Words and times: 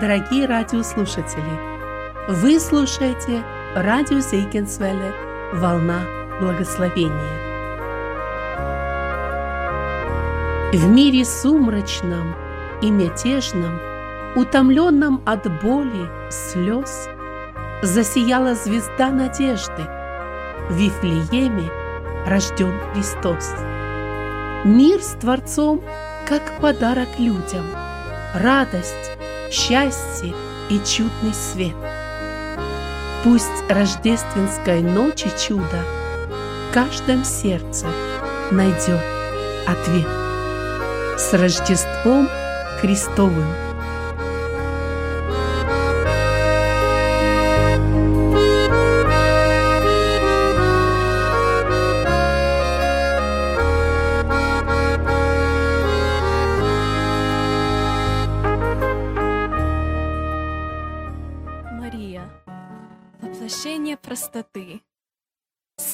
Дорогие 0.00 0.44
радиослушатели! 0.44 1.40
Вы 2.28 2.60
слушаете 2.60 3.42
радио 3.74 4.18
Зейкинсвелле 4.20 5.10
«Волна 5.54 6.00
благословения». 6.38 7.32
В 10.74 10.86
мире 10.86 11.24
сумрачном 11.24 12.34
и 12.82 12.90
мятежном, 12.90 13.80
утомленном 14.34 15.22
от 15.24 15.44
боли, 15.62 16.10
слез, 16.28 17.08
засияла 17.80 18.54
звезда 18.54 19.08
надежды. 19.08 19.82
В 20.68 20.74
Вифлееме 20.74 21.70
рожден 22.26 22.74
Христос. 22.92 23.54
Мир 24.62 25.00
с 25.00 25.16
Творцом, 25.18 25.80
как 26.28 26.60
подарок 26.60 27.08
людям, 27.18 27.64
радость, 28.34 29.15
счастье 29.50 30.34
и 30.70 30.78
чудный 30.84 31.34
свет. 31.34 31.74
Пусть 33.24 33.46
рождественской 33.68 34.82
ночи 34.82 35.30
чудо 35.38 35.82
в 36.70 36.74
каждом 36.74 37.24
сердце 37.24 37.86
найдет 38.50 39.00
ответ. 39.66 40.06
С 41.18 41.32
Рождеством 41.32 42.28
Христовым! 42.80 43.65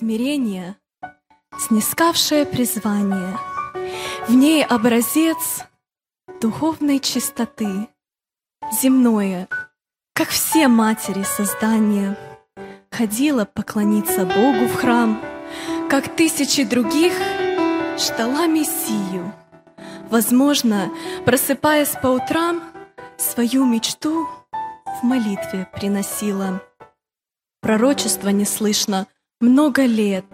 Смирение, 0.02 0.74
снискавшее 1.56 2.44
призвание, 2.44 3.38
в 4.26 4.34
ней 4.34 4.64
образец 4.64 5.62
духовной 6.40 6.98
чистоты, 6.98 7.86
земное, 8.72 9.46
как 10.12 10.30
все 10.30 10.66
матери 10.66 11.22
создания, 11.22 12.18
ходила 12.90 13.44
поклониться 13.44 14.26
Богу 14.26 14.66
в 14.66 14.74
храм, 14.74 15.22
как 15.88 16.16
тысячи 16.16 16.64
других 16.64 17.12
ждала 17.96 18.48
Мессию. 18.48 19.32
Возможно, 20.10 20.90
просыпаясь 21.24 21.94
по 22.02 22.08
утрам, 22.08 22.60
свою 23.18 23.64
мечту 23.66 24.26
в 25.00 25.04
молитве 25.04 25.68
приносила. 25.72 26.60
Пророчество 27.60 28.30
не 28.30 28.44
слышно 28.44 29.06
много 29.42 29.84
лет, 29.84 30.24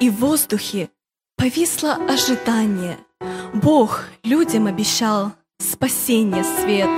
и 0.00 0.10
в 0.10 0.16
воздухе 0.16 0.90
повисло 1.36 1.92
ожидание. 1.92 2.98
Бог 3.54 4.04
людям 4.24 4.66
обещал 4.66 5.32
спасение 5.58 6.44
свет, 6.44 6.90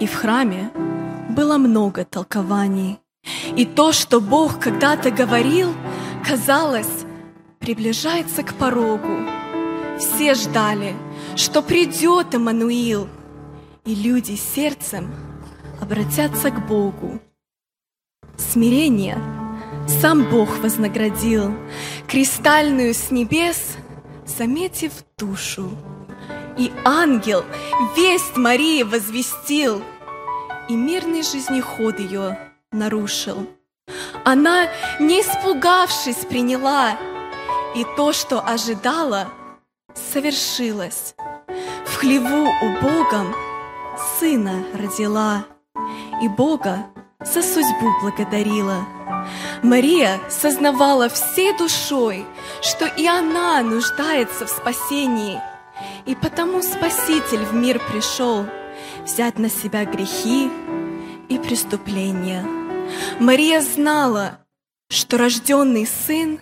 и 0.00 0.06
в 0.06 0.14
храме 0.14 0.70
было 1.30 1.56
много 1.56 2.04
толкований. 2.04 2.98
И 3.56 3.64
то, 3.64 3.92
что 3.92 4.20
Бог 4.20 4.60
когда-то 4.60 5.10
говорил, 5.10 5.72
казалось, 6.26 7.04
приближается 7.58 8.42
к 8.42 8.54
порогу. 8.54 9.18
Все 9.98 10.34
ждали, 10.34 10.94
что 11.36 11.62
придет 11.62 12.34
Эммануил, 12.34 13.08
и 13.84 13.94
люди 13.94 14.36
сердцем 14.36 15.14
обратятся 15.80 16.50
к 16.50 16.66
Богу. 16.66 17.20
Смирение 18.36 19.18
сам 19.88 20.28
Бог 20.30 20.58
вознаградил, 20.58 21.54
кристальную 22.06 22.94
с 22.94 23.10
небес, 23.10 23.76
заметив 24.26 24.92
душу. 25.16 25.70
И 26.58 26.72
ангел 26.84 27.44
весть 27.96 28.36
Марии 28.36 28.82
возвестил, 28.82 29.82
и 30.68 30.74
мирный 30.74 31.22
жизнеход 31.22 32.00
ее 32.00 32.38
нарушил. 32.72 33.46
Она, 34.24 34.68
не 34.98 35.20
испугавшись, 35.20 36.24
приняла, 36.28 36.98
и 37.74 37.84
то, 37.96 38.12
что 38.12 38.40
ожидала, 38.40 39.28
совершилось. 39.94 41.14
В 41.84 41.96
хлеву 41.96 42.48
у 42.48 42.80
Богом 42.80 43.34
сына 44.18 44.64
родила, 44.74 45.44
и 46.22 46.28
Бога 46.28 46.86
за 47.20 47.42
судьбу 47.42 47.90
благодарила. 48.02 48.86
Мария 49.62 50.20
сознавала 50.28 51.08
всей 51.08 51.56
душой, 51.56 52.26
что 52.62 52.86
и 52.86 53.06
она 53.06 53.60
нуждается 53.62 54.46
в 54.46 54.50
спасении, 54.50 55.40
и 56.06 56.14
потому 56.14 56.62
Спаситель 56.62 57.44
в 57.44 57.54
мир 57.54 57.80
пришел 57.90 58.46
взять 59.04 59.38
на 59.38 59.48
себя 59.48 59.84
грехи 59.84 60.50
и 61.28 61.38
преступления. 61.38 62.44
Мария 63.18 63.60
знала, 63.60 64.38
что 64.88 65.18
рожденный 65.18 65.86
сын 65.86 66.40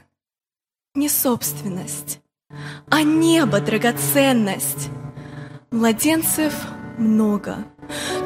не 0.94 1.08
собственность, 1.08 2.20
а 2.88 3.02
небо 3.02 3.60
драгоценность. 3.60 4.88
Младенцев 5.70 6.54
много, 6.98 7.64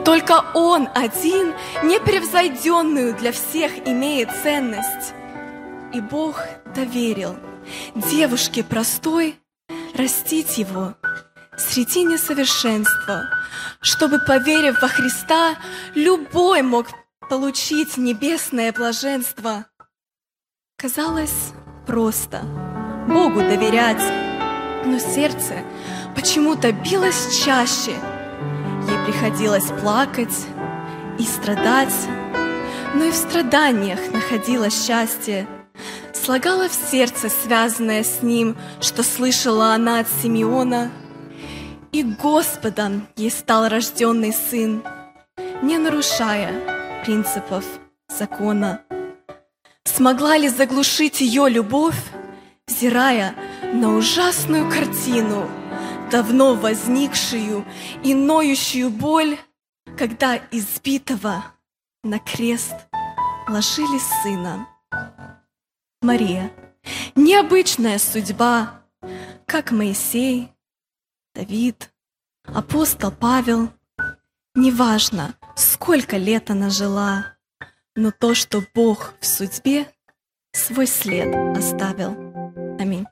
только 0.09 0.43
он 0.55 0.89
один 0.95 1.53
непревзойденную 1.83 3.15
для 3.15 3.31
всех 3.31 3.87
имеет 3.87 4.31
ценность. 4.43 5.13
И 5.93 6.01
Бог 6.01 6.41
доверил 6.75 7.37
девушке 7.95 8.65
простой 8.65 9.39
растить 9.95 10.57
его 10.57 10.95
среди 11.59 12.05
несовершенства, 12.05 13.25
чтобы, 13.83 14.19
поверив 14.27 14.81
во 14.81 14.89
Христа, 14.89 15.57
любой 15.95 16.63
мог 16.63 16.87
получить 17.29 17.99
небесное 17.99 18.73
блаженство. 18.73 19.67
Казалось 20.79 21.53
просто 21.87 22.41
Богу 23.07 23.41
доверять, 23.41 24.03
но 24.87 24.99
сердце 24.99 25.57
почему-то 26.15 26.73
билось 26.73 27.45
чаще. 27.45 27.93
Ей 28.89 29.05
приходилось 29.05 29.67
плакать 29.83 30.47
и 31.19 31.23
страдать, 31.25 31.95
но 32.95 33.05
и 33.05 33.11
в 33.11 33.15
страданиях 33.15 34.01
находила 34.13 34.71
счастье. 34.71 35.47
Слагала 36.15 36.69
в 36.69 36.73
сердце, 36.73 37.29
связанное 37.29 38.03
с 38.03 38.23
ним, 38.23 38.57
что 38.81 39.03
слышала 39.03 39.75
она 39.75 40.01
от 40.01 40.09
Симеона, 40.23 40.91
и 41.93 42.03
Господом 42.03 43.07
ей 43.17 43.31
стал 43.31 43.69
рожденный 43.69 44.33
сын, 44.33 44.83
не 45.63 45.79
нарушая 45.79 47.03
принципов 47.05 47.65
закона. 48.09 48.83
Смогла 49.85 50.37
ли 50.37 50.49
заглушить 50.49 51.21
ее 51.21 51.49
любовь, 51.49 52.01
взирая 52.67 53.35
на 53.73 53.97
ужасную 53.97 54.71
картину, 54.71 55.49
давно 56.11 56.55
возникшую 56.55 57.65
и 58.03 58.15
ноющую 58.15 58.91
боль, 58.91 59.39
когда 59.97 60.37
избитого 60.51 61.45
на 62.03 62.19
крест 62.19 62.75
ложили 63.49 63.99
сына? 64.23 64.69
Мария, 66.01 66.53
необычная 67.15 67.99
судьба, 67.99 68.83
как 69.47 69.73
Моисей, 69.73 70.53
Давид, 71.35 71.93
апостол 72.45 73.11
Павел. 73.11 73.71
Неважно, 74.55 75.35
сколько 75.57 76.17
лет 76.17 76.51
она 76.51 76.71
жила, 76.71 77.37
но 77.95 78.11
то, 78.11 78.35
что 78.35 78.63
Бог 78.75 79.15
в 79.21 79.27
судьбе 79.27 79.87
свой 80.53 80.87
след 80.87 81.35
оставил. 81.57 82.13
Аминь. 82.81 83.07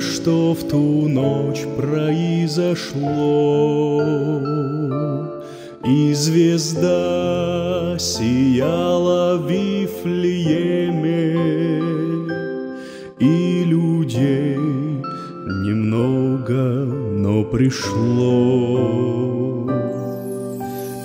Что 0.00 0.54
в 0.54 0.64
ту 0.68 1.08
ночь 1.08 1.62
произошло, 1.76 3.02
И 5.84 6.12
звезда 6.14 7.96
сияла 7.98 9.36
в 9.36 9.48
Вифлееме, 9.48 11.34
И 13.20 13.64
людей 13.64 14.56
немного, 15.64 16.84
но 16.84 17.44
пришло. 17.44 19.14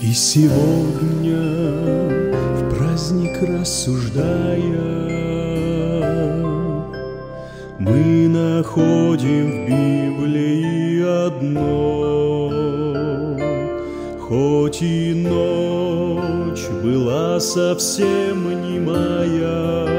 И 0.01 0.12
сегодня 0.13 1.38
в 2.56 2.75
праздник 2.75 3.42
рассуждая, 3.42 5.19
Мы 7.79 8.27
находим 8.27 9.51
в 9.51 9.67
Библии 9.69 11.01
одно, 11.27 12.51
Хоть 14.19 14.81
и 14.81 15.13
ночь 15.13 16.67
была 16.83 17.39
совсем 17.39 18.49
немая, 18.69 19.95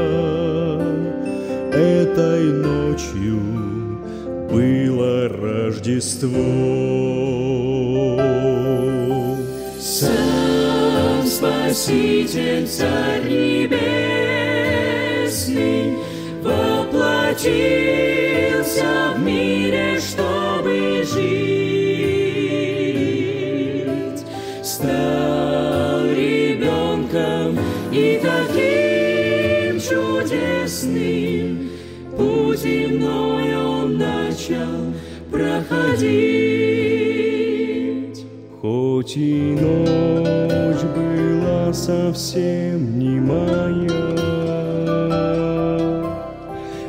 Этой 1.73 2.53
ночью 2.53 3.41
было 4.51 5.31
Рождество. 5.31 6.29
Сам 9.79 11.27
Спаситель, 11.27 12.67
Царь 12.67 13.25
Небесный, 13.25 14.10
воплотился 17.41 19.15
в 19.17 19.21
мире, 19.25 19.99
чтобы 19.99 21.03
жить. 21.05 21.41
Стал 24.63 26.05
ребенком 26.07 27.59
и 27.93 28.21
таким 28.23 29.81
чудесным 29.81 31.71
путь 32.17 32.59
земной 32.61 33.57
он 33.57 33.99
начал 33.99 34.93
проходить. 35.31 36.61
Хоть 38.61 39.17
и 39.17 39.57
ночь 39.59 40.83
была 40.95 41.73
совсем 41.73 42.99
немая, 42.99 44.10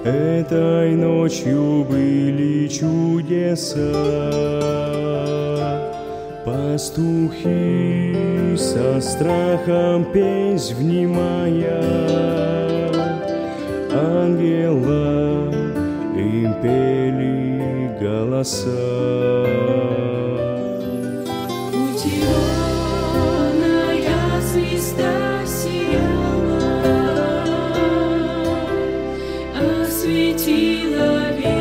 Этой 0.03 0.95
ночью 0.95 1.85
были 1.87 2.67
чудеса. 2.67 3.77
Пастухи 6.43 8.15
со 8.57 8.99
страхом 8.99 10.05
песнь 10.11 10.73
внимая, 10.73 11.83
Ангела 13.93 15.51
им 16.15 16.53
пели 16.63 17.91
голоса. 18.01 19.90
the 30.89 31.60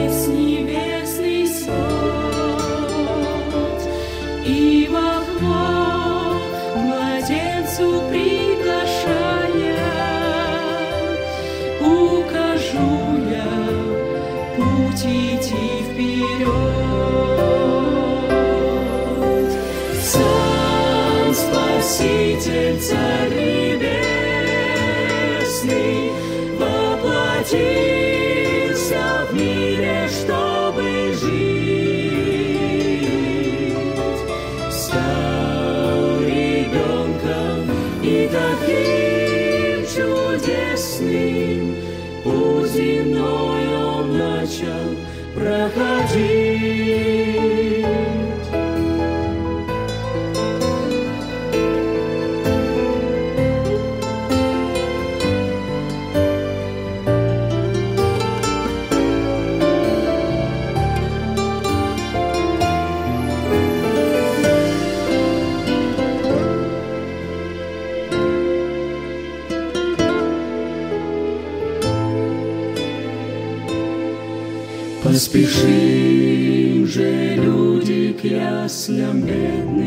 Поспешим 75.21 76.87
же, 76.87 77.35
люди, 77.37 78.17
к 78.19 78.25
яслям 78.25 79.21
бедным, 79.21 79.85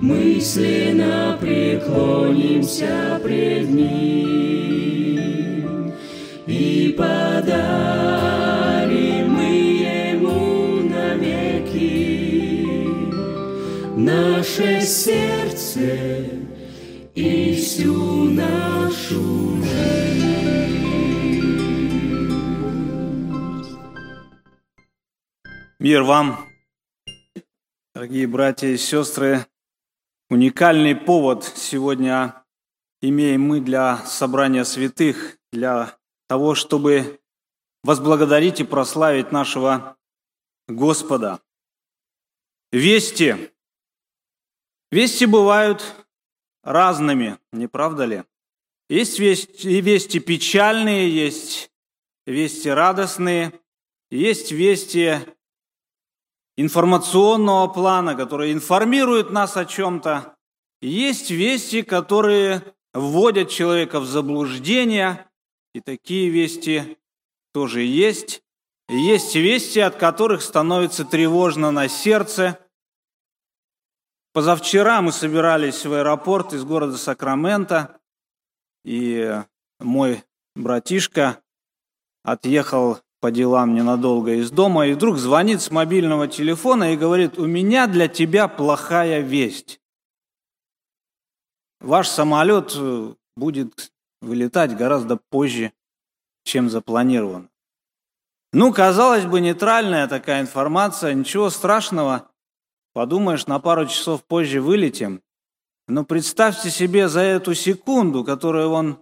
Мысленно 0.00 1.36
преклонимся 1.40 3.20
пред 3.24 3.68
ним 3.70 5.08
И 6.46 6.94
подарим 6.96 7.58
мы 9.30 9.50
ему 10.12 10.88
навеки. 10.88 12.68
Наше 13.96 14.80
сердце 14.82 16.22
и 17.16 17.52
всю 17.56 18.30
нашу 18.30 19.48
Мир 25.88 26.02
вам, 26.02 26.46
дорогие 27.94 28.26
братья 28.26 28.68
и 28.68 28.76
сестры. 28.76 29.46
Уникальный 30.28 30.94
повод 30.94 31.44
сегодня 31.44 32.44
имеем 33.00 33.40
мы 33.40 33.62
для 33.62 33.96
собрания 34.04 34.64
святых, 34.64 35.38
для 35.50 35.96
того, 36.28 36.54
чтобы 36.54 37.22
возблагодарить 37.84 38.60
и 38.60 38.64
прославить 38.64 39.32
нашего 39.32 39.96
Господа. 40.66 41.40
Вести. 42.70 43.50
Вести 44.90 45.24
бывают 45.24 45.82
разными, 46.62 47.38
не 47.50 47.66
правда 47.66 48.04
ли? 48.04 48.24
Есть 48.90 49.18
вести, 49.18 49.80
вести 49.80 50.20
печальные, 50.20 51.10
есть 51.10 51.70
вести 52.26 52.68
радостные, 52.68 53.58
есть 54.10 54.52
вести 54.52 55.37
информационного 56.58 57.68
плана, 57.68 58.16
которые 58.16 58.52
информируют 58.52 59.30
нас 59.30 59.56
о 59.56 59.64
чем-то. 59.64 60.36
Есть 60.82 61.30
вести, 61.30 61.82
которые 61.82 62.74
вводят 62.92 63.48
человека 63.48 64.00
в 64.00 64.06
заблуждение, 64.06 65.24
и 65.72 65.80
такие 65.80 66.30
вести 66.30 66.98
тоже 67.54 67.82
есть. 67.82 68.42
Есть 68.88 69.36
вести, 69.36 69.78
от 69.78 69.96
которых 69.96 70.42
становится 70.42 71.04
тревожно 71.04 71.70
на 71.70 71.88
сердце. 71.88 72.58
Позавчера 74.32 75.00
мы 75.00 75.12
собирались 75.12 75.86
в 75.86 75.92
аэропорт 75.92 76.54
из 76.54 76.64
города 76.64 76.96
Сакраменто, 76.96 78.00
и 78.84 79.42
мой 79.78 80.24
братишка 80.56 81.40
отъехал 82.24 82.98
по 83.20 83.30
делам 83.30 83.74
ненадолго 83.74 84.34
из 84.34 84.50
дома, 84.50 84.86
и 84.86 84.92
вдруг 84.92 85.18
звонит 85.18 85.60
с 85.60 85.70
мобильного 85.70 86.28
телефона 86.28 86.92
и 86.92 86.96
говорит, 86.96 87.38
у 87.38 87.46
меня 87.46 87.86
для 87.86 88.08
тебя 88.08 88.48
плохая 88.48 89.20
весть. 89.20 89.80
Ваш 91.80 92.08
самолет 92.08 92.74
э, 92.76 93.14
будет 93.36 93.92
вылетать 94.20 94.76
гораздо 94.76 95.16
позже, 95.16 95.72
чем 96.44 96.70
запланировано. 96.70 97.48
Ну, 98.52 98.72
казалось 98.72 99.26
бы, 99.26 99.40
нейтральная 99.40 100.08
такая 100.08 100.40
информация, 100.40 101.14
ничего 101.14 101.50
страшного. 101.50 102.30
Подумаешь, 102.94 103.46
на 103.46 103.60
пару 103.60 103.86
часов 103.86 104.24
позже 104.24 104.60
вылетим. 104.60 105.22
Но 105.86 106.04
представьте 106.04 106.70
себе 106.70 107.08
за 107.08 107.20
эту 107.20 107.54
секунду, 107.54 108.24
которую 108.24 108.70
он 108.70 108.98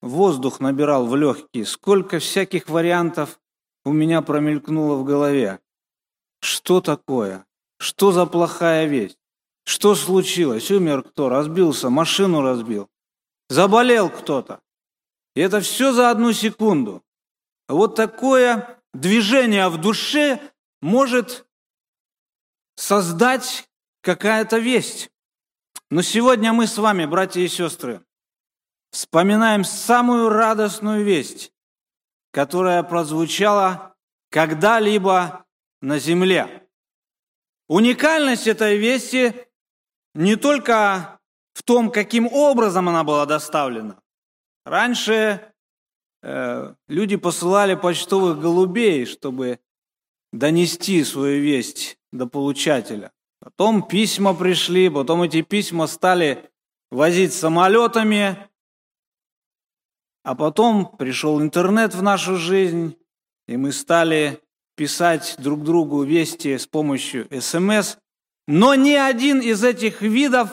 воздух 0.00 0.60
набирал 0.60 1.06
в 1.06 1.16
легкие, 1.16 1.64
сколько 1.64 2.18
всяких 2.18 2.68
вариантов 2.68 3.40
у 3.84 3.92
меня 3.92 4.22
промелькнуло 4.22 4.96
в 4.96 5.04
голове. 5.04 5.60
Что 6.40 6.80
такое? 6.80 7.46
Что 7.78 8.12
за 8.12 8.26
плохая 8.26 8.86
весть? 8.86 9.18
Что 9.64 9.94
случилось? 9.94 10.70
Умер 10.70 11.02
кто? 11.02 11.28
Разбился? 11.28 11.90
Машину 11.90 12.42
разбил? 12.42 12.88
Заболел 13.48 14.10
кто-то? 14.10 14.60
И 15.34 15.40
это 15.40 15.60
все 15.60 15.92
за 15.92 16.10
одну 16.10 16.32
секунду. 16.32 17.02
Вот 17.68 17.94
такое 17.94 18.80
движение 18.94 19.68
в 19.68 19.78
душе 19.78 20.40
может 20.80 21.46
создать 22.76 23.68
какая-то 24.02 24.58
весть. 24.58 25.10
Но 25.90 26.02
сегодня 26.02 26.52
мы 26.52 26.66
с 26.66 26.78
вами, 26.78 27.06
братья 27.06 27.40
и 27.40 27.48
сестры, 27.48 28.02
вспоминаем 28.90 29.64
самую 29.64 30.28
радостную 30.28 31.04
весть, 31.04 31.52
которая 32.32 32.82
прозвучала 32.82 33.94
когда-либо 34.30 35.44
на 35.80 35.98
земле. 35.98 36.68
Уникальность 37.68 38.46
этой 38.46 38.78
вести 38.78 39.34
не 40.14 40.36
только 40.36 41.20
в 41.52 41.62
том, 41.62 41.90
каким 41.90 42.26
образом 42.26 42.88
она 42.88 43.04
была 43.04 43.26
доставлена. 43.26 44.00
Раньше 44.64 45.52
э, 46.22 46.74
люди 46.88 47.16
посылали 47.16 47.74
почтовых 47.74 48.40
голубей, 48.40 49.06
чтобы 49.06 49.60
донести 50.32 51.04
свою 51.04 51.42
весть 51.42 51.98
до 52.12 52.26
получателя. 52.26 53.12
Потом 53.40 53.86
письма 53.86 54.34
пришли, 54.34 54.88
потом 54.88 55.22
эти 55.22 55.42
письма 55.42 55.86
стали 55.86 56.50
возить 56.90 57.32
самолетами, 57.32 58.48
а 60.28 60.34
потом 60.34 60.94
пришел 60.98 61.40
интернет 61.40 61.94
в 61.94 62.02
нашу 62.02 62.36
жизнь, 62.36 62.98
и 63.46 63.56
мы 63.56 63.72
стали 63.72 64.42
писать 64.76 65.36
друг 65.38 65.64
другу 65.64 66.02
вести 66.02 66.58
с 66.58 66.66
помощью 66.66 67.26
СМС. 67.30 67.96
Но 68.46 68.74
ни 68.74 68.92
один 68.92 69.40
из 69.40 69.64
этих 69.64 70.02
видов 70.02 70.50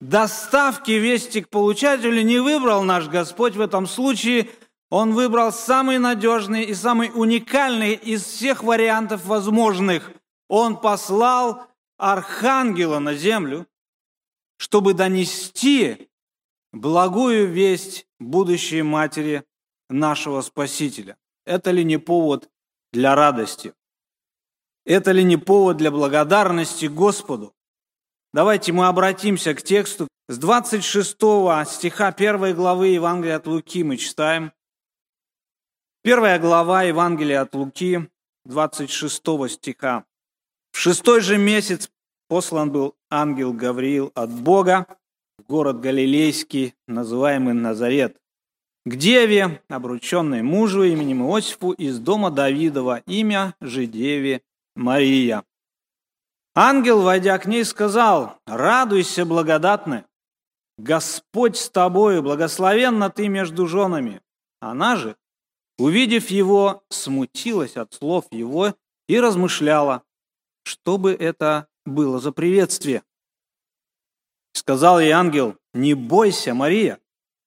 доставки 0.00 0.90
вести 0.90 1.42
к 1.42 1.50
получателю 1.50 2.20
не 2.22 2.40
выбрал 2.40 2.82
наш 2.82 3.06
Господь 3.06 3.54
в 3.54 3.60
этом 3.60 3.86
случае. 3.86 4.48
Он 4.90 5.12
выбрал 5.12 5.52
самый 5.52 5.98
надежный 5.98 6.64
и 6.64 6.74
самый 6.74 7.12
уникальный 7.14 7.92
из 7.92 8.24
всех 8.24 8.64
вариантов 8.64 9.24
возможных. 9.24 10.10
Он 10.48 10.76
послал 10.76 11.68
архангела 11.96 12.98
на 12.98 13.14
землю, 13.14 13.68
чтобы 14.56 14.94
донести 14.94 16.08
благую 16.72 17.46
весть 17.46 18.04
будущей 18.22 18.82
матери 18.82 19.44
нашего 19.88 20.40
Спасителя. 20.40 21.16
Это 21.44 21.70
ли 21.70 21.84
не 21.84 21.98
повод 21.98 22.50
для 22.92 23.14
радости? 23.14 23.74
Это 24.84 25.12
ли 25.12 25.24
не 25.24 25.36
повод 25.36 25.76
для 25.76 25.90
благодарности 25.90 26.86
Господу? 26.86 27.54
Давайте 28.32 28.72
мы 28.72 28.86
обратимся 28.86 29.54
к 29.54 29.62
тексту. 29.62 30.08
С 30.28 30.38
26 30.38 31.16
стиха 31.66 32.08
1 32.08 32.54
главы 32.54 32.88
Евангелия 32.88 33.36
от 33.36 33.46
Луки 33.46 33.84
мы 33.84 33.96
читаем. 33.96 34.52
Первая 36.02 36.38
глава 36.38 36.82
Евангелия 36.82 37.42
от 37.42 37.54
Луки, 37.54 38.08
26 38.44 39.22
стиха. 39.50 40.04
В 40.72 40.78
шестой 40.78 41.20
же 41.20 41.38
месяц 41.38 41.90
послан 42.28 42.72
был 42.72 42.96
ангел 43.10 43.52
Гавриил 43.52 44.10
от 44.14 44.30
Бога 44.30 44.86
в 45.38 45.42
город 45.44 45.80
Галилейский, 45.80 46.74
называемый 46.86 47.54
Назарет, 47.54 48.16
к 48.84 48.96
деве, 48.96 49.62
обрученной 49.68 50.42
мужу 50.42 50.82
именем 50.82 51.22
Иосифу 51.22 51.72
из 51.72 51.98
дома 51.98 52.30
Давидова, 52.30 52.98
имя 53.06 53.54
же 53.60 53.86
деве 53.86 54.42
Мария. 54.74 55.44
Ангел, 56.54 57.00
войдя 57.02 57.38
к 57.38 57.46
ней, 57.46 57.64
сказал, 57.64 58.38
«Радуйся, 58.46 59.24
благодатная, 59.24 60.06
Господь 60.78 61.56
с 61.56 61.70
тобою, 61.70 62.22
благословенна 62.22 63.08
ты 63.08 63.28
между 63.28 63.66
женами». 63.66 64.20
Она 64.60 64.96
же, 64.96 65.16
увидев 65.78 66.30
его, 66.30 66.82
смутилась 66.88 67.76
от 67.76 67.94
слов 67.94 68.26
его 68.30 68.74
и 69.08 69.18
размышляла, 69.18 70.02
что 70.64 70.98
бы 70.98 71.12
это 71.12 71.68
было 71.84 72.20
за 72.20 72.32
приветствие. 72.32 73.02
Сказал 74.52 75.00
ей 75.00 75.10
ангел, 75.10 75.56
не 75.74 75.94
бойся, 75.94 76.54
Мария, 76.54 76.98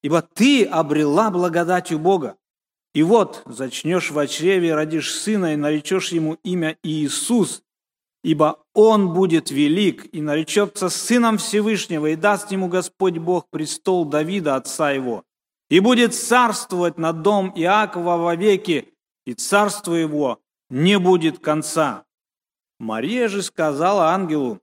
ибо 0.03 0.21
ты 0.21 0.65
обрела 0.65 1.29
благодать 1.29 1.91
у 1.91 2.00
Бога. 2.00 2.38
И 2.93 3.03
вот 3.03 3.43
зачнешь 3.45 4.12
в 4.12 4.27
чреве, 4.27 4.74
родишь 4.74 5.13
сына 5.13 5.53
и 5.53 5.57
наречешь 5.57 6.09
ему 6.09 6.38
имя 6.43 6.77
Иисус, 6.81 7.62
ибо 8.24 8.63
он 8.74 9.13
будет 9.13 9.51
велик 9.51 10.07
и 10.13 10.21
наречется 10.21 10.89
сыном 10.89 11.38
Всевышнего, 11.38 12.07
и 12.07 12.15
даст 12.15 12.51
ему 12.51 12.69
Господь 12.69 13.17
Бог 13.17 13.50
престол 13.50 14.05
Давида, 14.05 14.55
отца 14.55 14.91
его, 14.91 15.24
и 15.69 15.79
будет 15.79 16.15
царствовать 16.15 16.97
над 16.97 17.21
дом 17.21 17.51
Иакова 17.55 18.17
вовеки, 18.17 18.93
и 19.25 19.33
царство 19.33 19.93
его 19.93 20.39
не 20.69 20.97
будет 20.97 21.39
конца. 21.39 22.05
Мария 22.79 23.27
же 23.27 23.43
сказала 23.43 24.09
ангелу, 24.09 24.59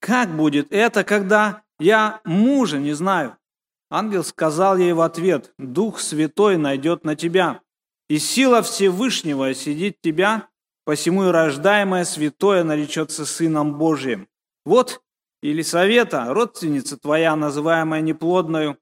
«Как 0.00 0.34
будет 0.36 0.72
это, 0.72 1.04
когда 1.04 1.62
я 1.80 2.20
мужа 2.24 2.78
не 2.78 2.92
знаю?» 2.92 3.36
Ангел 3.90 4.22
сказал 4.22 4.76
ей 4.76 4.92
в 4.92 5.00
ответ, 5.00 5.52
«Дух 5.58 5.98
Святой 5.98 6.56
найдет 6.56 7.04
на 7.04 7.16
тебя, 7.16 7.60
и 8.08 8.18
сила 8.18 8.62
Всевышнего 8.62 9.48
осидит 9.48 10.00
тебя, 10.00 10.48
посему 10.84 11.24
и 11.24 11.30
рождаемое 11.30 12.04
святое 12.04 12.62
наречется 12.62 13.24
Сыном 13.24 13.78
Божиим. 13.78 14.28
Вот 14.64 15.02
Елисавета, 15.42 16.26
родственница 16.28 16.98
твоя, 16.98 17.34
называемая 17.34 18.00
неплодною, 18.00 18.78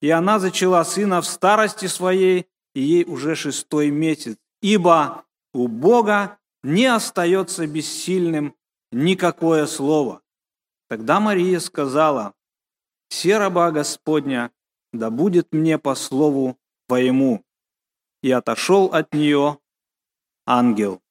и 0.00 0.10
она 0.10 0.38
зачала 0.38 0.82
сына 0.82 1.20
в 1.22 1.26
старости 1.26 1.86
своей, 1.86 2.48
и 2.74 2.80
ей 2.80 3.04
уже 3.04 3.34
шестой 3.34 3.90
месяц. 3.90 4.36
Ибо 4.60 5.24
у 5.54 5.68
Бога 5.68 6.38
не 6.62 6.86
остается 6.86 7.66
бессильным 7.66 8.54
никакое 8.90 9.66
слово. 9.66 10.22
Тогда 10.88 11.20
Мария 11.20 11.60
сказала, 11.60 12.34
«Все 13.12 13.36
раба 13.36 13.70
Господня, 13.72 14.50
да 14.94 15.10
будет 15.10 15.52
мне 15.52 15.78
по 15.78 15.94
слову 15.94 16.58
твоему». 16.88 17.44
И 18.22 18.30
отошел 18.30 18.86
от 18.86 19.12
нее 19.12 19.58
ангел. 20.46 21.02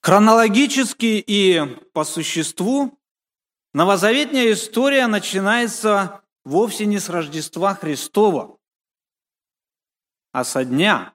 Хронологически 0.00 1.22
и 1.26 1.60
по 1.92 2.04
существу 2.04 2.98
новозаветная 3.74 4.50
история 4.52 5.08
начинается 5.08 6.22
вовсе 6.46 6.86
не 6.86 7.00
с 7.00 7.10
Рождества 7.10 7.74
Христова, 7.74 8.58
а 10.32 10.42
со 10.42 10.64
дня, 10.64 11.14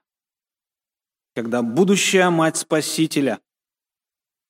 когда 1.34 1.62
будущая 1.62 2.30
мать 2.30 2.58
Спасителя, 2.58 3.40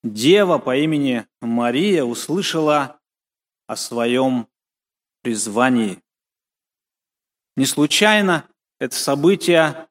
дева 0.02 0.58
по 0.58 0.76
имени 0.76 1.26
Мария, 1.40 2.04
услышала 2.04 3.00
о 3.66 3.76
своем 3.76 4.48
призвании. 5.22 6.02
Не 7.56 7.66
случайно 7.66 8.48
это 8.78 8.94
событие 8.94 9.88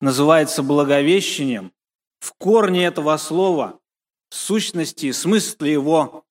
называется 0.00 0.62
благовещением. 0.62 1.72
В 2.20 2.32
корне 2.34 2.86
этого 2.86 3.16
слова, 3.16 3.80
в 4.30 4.34
сущности, 4.34 5.12
смысле 5.12 5.72
его 5.72 6.24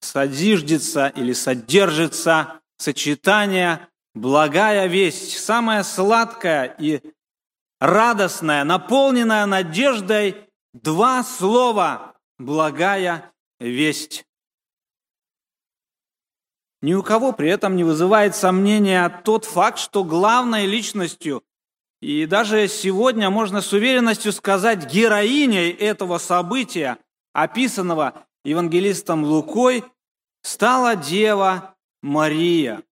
содержится 0.00 1.08
или 1.08 1.32
содержится 1.32 2.60
сочетание 2.78 3.88
благая 4.14 4.86
весть, 4.86 5.38
самая 5.38 5.82
сладкая 5.82 6.74
и 6.78 7.00
радостная, 7.80 8.64
наполненная 8.64 9.46
надеждой, 9.46 10.48
два 10.72 11.22
слова 11.22 12.14
«благая 12.38 13.32
весть». 13.60 14.25
Ни 16.86 16.94
у 16.94 17.02
кого 17.02 17.32
при 17.32 17.50
этом 17.50 17.74
не 17.74 17.82
вызывает 17.82 18.36
сомнения 18.36 19.08
тот 19.24 19.44
факт, 19.44 19.80
что 19.80 20.04
главной 20.04 20.66
личностью, 20.66 21.42
и 22.00 22.26
даже 22.26 22.68
сегодня 22.68 23.28
можно 23.28 23.60
с 23.60 23.72
уверенностью 23.72 24.30
сказать 24.30 24.86
героиней 24.86 25.72
этого 25.72 26.18
события, 26.18 26.98
описанного 27.32 28.24
евангелистом 28.44 29.24
Лукой, 29.24 29.82
стала 30.42 30.94
Дева 30.94 31.74
Мария. 32.02 32.84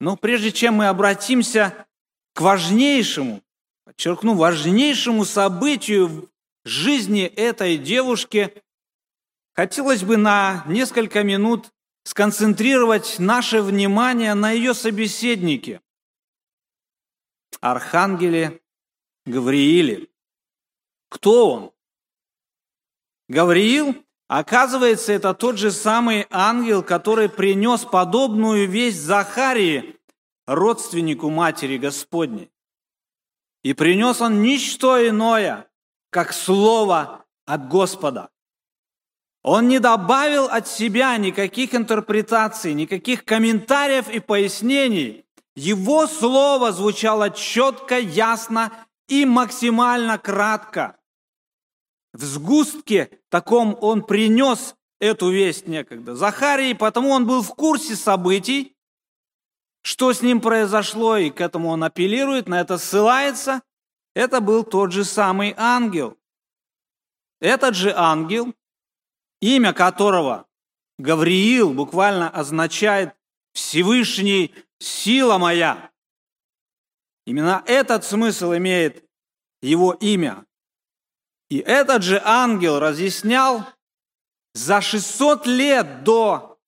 Но 0.00 0.16
прежде 0.16 0.50
чем 0.50 0.76
мы 0.76 0.88
обратимся 0.88 1.86
к 2.32 2.40
важнейшему, 2.40 3.42
подчеркну, 3.84 4.36
важнейшему 4.36 5.26
событию 5.26 6.08
в 6.64 6.66
жизни 6.66 7.24
этой 7.24 7.76
девушки, 7.76 8.54
хотелось 9.54 10.02
бы 10.02 10.16
на 10.16 10.64
несколько 10.66 11.22
минут 11.22 11.70
сконцентрировать 12.08 13.18
наше 13.18 13.60
внимание 13.60 14.32
на 14.32 14.50
ее 14.50 14.72
собеседнике, 14.72 15.82
Архангеле 17.60 18.62
Гаврииле. 19.26 20.08
Кто 21.10 21.52
он? 21.52 21.72
Гавриил, 23.28 23.94
оказывается, 24.26 25.12
это 25.12 25.34
тот 25.34 25.58
же 25.58 25.70
самый 25.70 26.26
ангел, 26.30 26.82
который 26.82 27.28
принес 27.28 27.84
подобную 27.84 28.66
весть 28.66 29.02
Захарии, 29.02 30.00
родственнику 30.46 31.28
Матери 31.28 31.76
Господней. 31.76 32.50
И 33.62 33.74
принес 33.74 34.22
он 34.22 34.40
ничто 34.40 35.06
иное, 35.06 35.68
как 36.08 36.32
слово 36.32 37.26
от 37.44 37.68
Господа. 37.68 38.30
Он 39.50 39.66
не 39.66 39.78
добавил 39.78 40.44
от 40.44 40.68
себя 40.68 41.16
никаких 41.16 41.74
интерпретаций, 41.74 42.74
никаких 42.74 43.24
комментариев 43.24 44.10
и 44.10 44.20
пояснений. 44.20 45.24
Его 45.56 46.06
слово 46.06 46.70
звучало 46.70 47.30
четко, 47.30 47.98
ясно 47.98 48.70
и 49.08 49.24
максимально 49.24 50.18
кратко. 50.18 50.98
В 52.12 52.24
сгустке 52.24 53.22
таком 53.30 53.74
он 53.80 54.02
принес 54.02 54.74
эту 55.00 55.30
весть 55.30 55.66
некогда. 55.66 56.14
Захарий, 56.14 56.74
потому 56.74 57.08
он 57.08 57.26
был 57.26 57.40
в 57.40 57.54
курсе 57.54 57.96
событий, 57.96 58.76
что 59.80 60.12
с 60.12 60.20
ним 60.20 60.42
произошло, 60.42 61.16
и 61.16 61.30
к 61.30 61.40
этому 61.40 61.70
он 61.70 61.82
апеллирует, 61.84 62.48
на 62.48 62.60
это 62.60 62.76
ссылается. 62.76 63.62
Это 64.14 64.42
был 64.42 64.62
тот 64.62 64.92
же 64.92 65.06
самый 65.06 65.54
ангел. 65.56 66.18
Этот 67.40 67.76
же 67.76 67.94
ангел, 67.96 68.52
имя 69.40 69.72
которого 69.72 70.46
Гавриил 70.98 71.72
буквально 71.72 72.28
означает 72.28 73.14
«Всевышний 73.52 74.54
сила 74.78 75.38
моя». 75.38 75.90
Именно 77.26 77.62
этот 77.66 78.04
смысл 78.04 78.54
имеет 78.54 79.04
его 79.62 79.92
имя. 79.92 80.44
И 81.50 81.58
этот 81.58 82.02
же 82.02 82.20
ангел 82.24 82.78
разъяснял 82.78 83.64
за 84.54 84.80
600 84.80 85.46
лет 85.46 86.04
до 86.04 86.58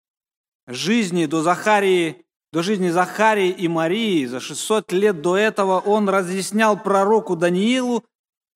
жизни, 0.67 1.27
до 1.27 1.43
Захарии, 1.43 2.25
до 2.53 2.62
жизни 2.62 2.89
Захарии 2.89 3.50
и 3.50 3.69
Марии, 3.69 4.27
за 4.27 4.41
600 4.41 4.93
лет 4.93 5.23
до 5.23 5.37
этого 5.37 5.81
он 5.81 6.09
разъяснял 6.09 6.81
пророку 6.81 7.37
Даниилу 7.37 8.05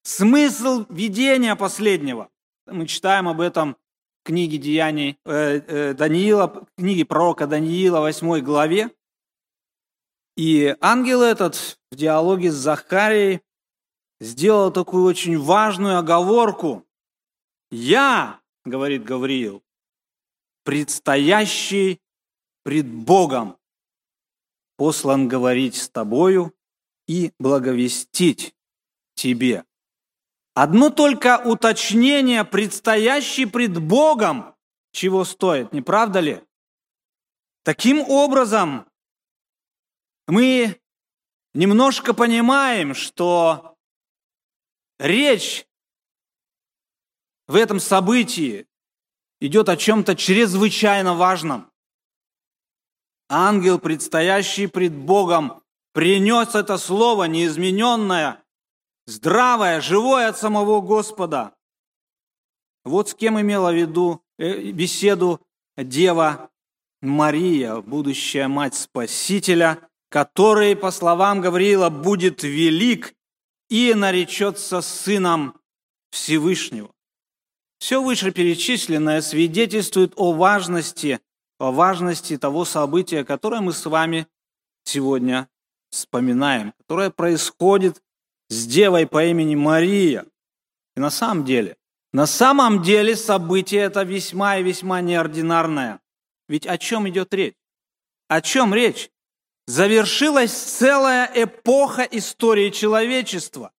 смысл 0.03 0.87
видения 0.89 1.57
последнего. 1.57 2.29
Мы 2.67 2.87
читаем 2.87 3.29
об 3.29 3.41
этом 3.41 3.77
в 4.25 4.27
книге 4.27 4.57
Деяний 4.57 5.19
э, 5.27 5.61
э, 5.67 5.93
Даниила, 5.93 6.67
книге 6.79 7.05
пророка 7.05 7.47
Даниила, 7.47 8.01
8 8.01 8.41
главе. 8.41 8.91
И 10.35 10.75
ангел 10.81 11.21
этот 11.21 11.79
в 11.93 11.97
диалоге 11.97 12.51
с 12.51 12.55
Захарией 12.55 13.43
сделал 14.23 14.73
такую 14.73 15.05
очень 15.05 15.39
важную 15.39 15.99
оговорку. 15.99 16.87
«Я,— 17.71 18.41
говорит 18.65 19.05
Гавриил,— 19.05 19.63
предстоящий 20.65 22.01
пред 22.63 22.87
Богом, 22.87 23.59
послан 24.79 25.29
говорить 25.29 25.77
с 25.77 25.91
тобою 25.91 26.55
и 27.07 27.33
благовестить 27.39 28.55
тебе». 29.17 29.67
Одно 30.55 30.91
только 30.91 31.43
уточнение, 31.45 32.45
предстоящий 32.45 33.45
пред 33.45 33.83
Богом, 33.83 34.55
чего 34.93 35.25
стоит, 35.25 35.73
не 35.73 35.83
правда 35.83 36.21
ли? 36.21 36.41
Таким 37.65 38.01
образом, 38.01 38.89
мы 40.29 40.81
немножко 41.55 42.15
понимаем, 42.15 42.95
что 42.95 43.77
речь 45.01 45.67
в 47.49 47.57
этом 47.57 47.81
событии 47.81 48.69
идет 49.41 49.69
о 49.69 49.77
чем-то 49.77 50.15
чрезвычайно 50.15 51.15
важном. 51.15 51.73
Ангел, 53.29 53.81
предстоящий 53.81 54.69
пред 54.69 54.95
Богом, 54.95 55.65
принес 55.93 56.55
это 56.55 56.79
слово 56.79 57.25
неизмененное, 57.25 58.44
здравое, 59.07 59.81
живое 59.81 60.29
от 60.29 60.39
самого 60.39 60.81
Господа. 60.81 61.55
Вот 62.85 63.09
с 63.09 63.15
кем 63.15 63.41
имела 63.41 63.73
в 63.73 63.77
виду 63.77 64.23
э, 64.39 64.71
беседу 64.71 65.41
Дева 65.77 66.51
Мария, 67.01 67.77
будущая 67.77 68.49
мать 68.49 68.75
Спасителя, 68.75 69.79
который, 70.11 70.77
по 70.77 70.91
словам 70.91 71.41
Гавриила, 71.41 71.91
будет 71.91 72.43
велик 72.43 73.15
и 73.69 73.95
наречется 73.95 74.81
сыном 74.81 75.59
Всевышнего. 76.11 76.93
Все 77.79 78.03
вышеперечисленное 78.03 79.21
свидетельствует 79.21 80.13
о 80.17 80.33
важности, 80.33 81.21
о 81.59 81.73
важности 81.73 82.39
того 82.39 82.65
события, 82.65 83.25
которое 83.25 83.61
мы 83.61 83.73
с 83.73 83.85
вами 83.85 84.27
сегодня 84.85 85.49
вспоминаем, 85.91 86.73
которое 86.79 87.11
происходит 87.11 88.03
с 88.49 88.67
девой 88.67 89.07
по 89.07 89.25
имени 89.25 89.55
Мария. 89.55 90.27
И 90.97 91.01
на 91.01 91.11
самом 91.11 91.45
деле, 91.45 91.77
на 92.13 92.27
самом 92.27 92.83
деле 92.83 93.17
событие 93.17 93.83
это 93.83 94.03
весьма 94.03 94.59
и 94.59 94.63
весьма 94.63 95.01
неординарное. 95.01 96.01
Ведь 96.49 96.67
о 96.67 96.79
чем 96.79 97.09
идет 97.09 97.33
речь? 97.35 97.57
О 98.29 98.41
чем 98.41 98.75
речь? 98.75 99.11
завершилась 99.67 100.53
целая 100.53 101.31
эпоха 101.35 102.03
истории 102.03 102.71
человечества. 102.71 103.73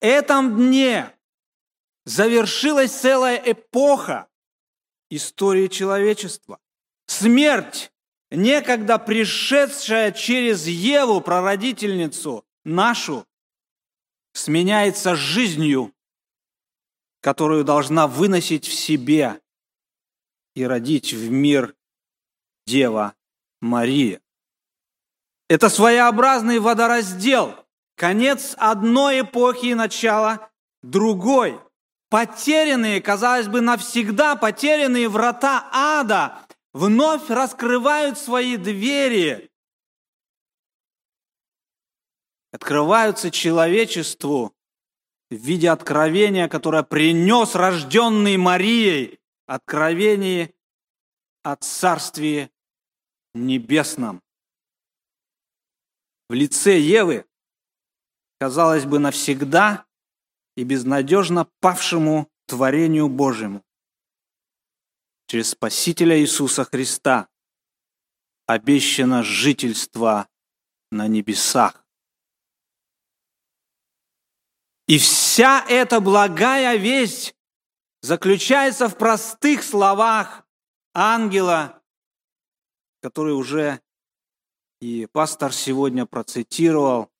Этом 0.00 0.56
дне 0.56 1.10
завершилась 2.04 2.92
целая 2.92 3.42
эпоха 3.44 4.28
истории 5.10 5.66
человечества. 5.68 6.60
Смерть, 7.06 7.92
некогда 8.30 8.98
пришедшая 8.98 10.12
через 10.12 10.66
Еву, 10.66 11.20
прародительницу 11.20 12.45
нашу, 12.66 13.26
сменяется 14.34 15.14
жизнью, 15.14 15.94
которую 17.20 17.64
должна 17.64 18.06
выносить 18.06 18.66
в 18.66 18.74
себе 18.74 19.40
и 20.54 20.64
родить 20.64 21.12
в 21.12 21.30
мир 21.30 21.74
Дева 22.66 23.14
Мария. 23.60 24.20
Это 25.48 25.68
своеобразный 25.68 26.58
водораздел, 26.58 27.54
конец 27.94 28.54
одной 28.58 29.20
эпохи 29.20 29.66
и 29.66 29.74
начало 29.74 30.50
другой. 30.82 31.60
Потерянные, 32.08 33.00
казалось 33.00 33.48
бы, 33.48 33.60
навсегда 33.60 34.36
потерянные 34.36 35.08
врата 35.08 35.68
ада 35.72 36.38
вновь 36.72 37.30
раскрывают 37.30 38.18
свои 38.18 38.56
двери, 38.56 39.50
открываются 42.52 43.30
человечеству 43.30 44.54
в 45.30 45.34
виде 45.34 45.70
откровения, 45.70 46.48
которое 46.48 46.82
принес 46.82 47.54
рожденный 47.54 48.36
Марией, 48.36 49.18
откровение 49.46 50.54
о 51.42 51.56
Царстве 51.56 52.50
Небесном 53.34 54.22
в 56.28 56.34
лице 56.34 56.78
Евы, 56.78 57.24
казалось 58.38 58.84
бы, 58.84 58.98
навсегда 58.98 59.86
и 60.56 60.64
безнадежно 60.64 61.48
павшему 61.60 62.30
творению 62.46 63.08
Божьему. 63.08 63.64
Через 65.28 65.50
Спасителя 65.50 66.20
Иисуса 66.20 66.64
Христа 66.64 67.28
обещано 68.46 69.22
жительство 69.22 70.28
на 70.90 71.08
небесах. 71.08 71.84
И 74.86 74.98
вся 74.98 75.64
эта 75.68 76.00
благая 76.00 76.76
весть 76.76 77.34
заключается 78.02 78.88
в 78.88 78.96
простых 78.96 79.64
словах 79.64 80.46
ангела, 80.94 81.82
который 83.02 83.34
уже 83.34 83.80
и 84.80 85.06
пастор 85.06 85.52
сегодня 85.52 86.06
процитировал 86.06 87.10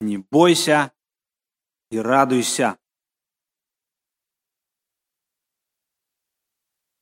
«Не 0.00 0.18
бойся 0.18 0.92
и 1.90 1.98
радуйся». 1.98 2.78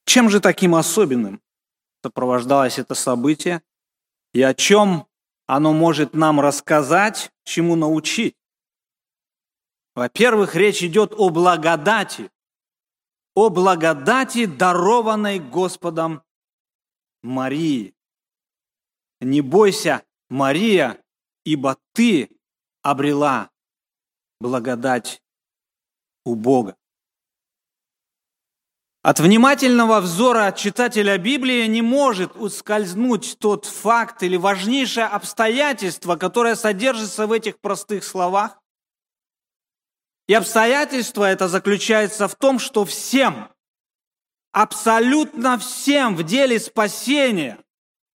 Чем 0.05 0.31
же 0.31 0.41
таким 0.41 0.77
особенным 0.77 1.43
сопровождалось 2.05 2.79
это 2.79 2.95
событие 2.95 3.63
и 4.33 4.41
о 4.43 4.55
чем 4.55 5.09
оно 5.47 5.73
может 5.73 6.15
нам 6.15 6.41
рассказать, 6.41 7.33
чему 7.45 7.75
научить? 7.75 8.37
Во-первых, 9.97 10.55
речь 10.55 10.83
идет 10.83 11.15
о 11.17 11.31
благодати, 11.31 12.31
о 13.35 13.49
благодати, 13.49 14.45
дарованной 14.45 15.39
Господом 15.39 16.23
Марии. 17.23 17.95
Не 19.23 19.41
бойся, 19.41 20.05
Мария, 20.29 21.03
ибо 21.47 21.79
ты 21.95 22.29
обрела 22.83 23.51
благодать 24.39 25.23
у 26.27 26.35
Бога. 26.35 26.77
От 29.01 29.19
внимательного 29.19 30.01
взора 30.03 30.53
читателя 30.53 31.17
Библии 31.17 31.67
не 31.69 31.81
может 31.81 32.37
ускользнуть 32.37 33.39
тот 33.39 33.65
факт 33.65 34.23
или 34.23 34.37
важнейшее 34.37 35.07
обстоятельство, 35.07 36.17
которое 36.17 36.55
содержится 36.55 37.27
в 37.27 37.33
этих 37.33 37.59
простых 37.61 38.05
словах. 38.05 38.61
И 40.27 40.35
обстоятельство 40.35 41.25
это 41.25 41.49
заключается 41.49 42.27
в 42.27 42.35
том, 42.35 42.59
что 42.59 42.85
всем, 42.85 43.49
абсолютно 44.53 45.59
всем 45.59 46.17
в 46.17 46.25
деле 46.25 46.59
спасения, 46.59 47.63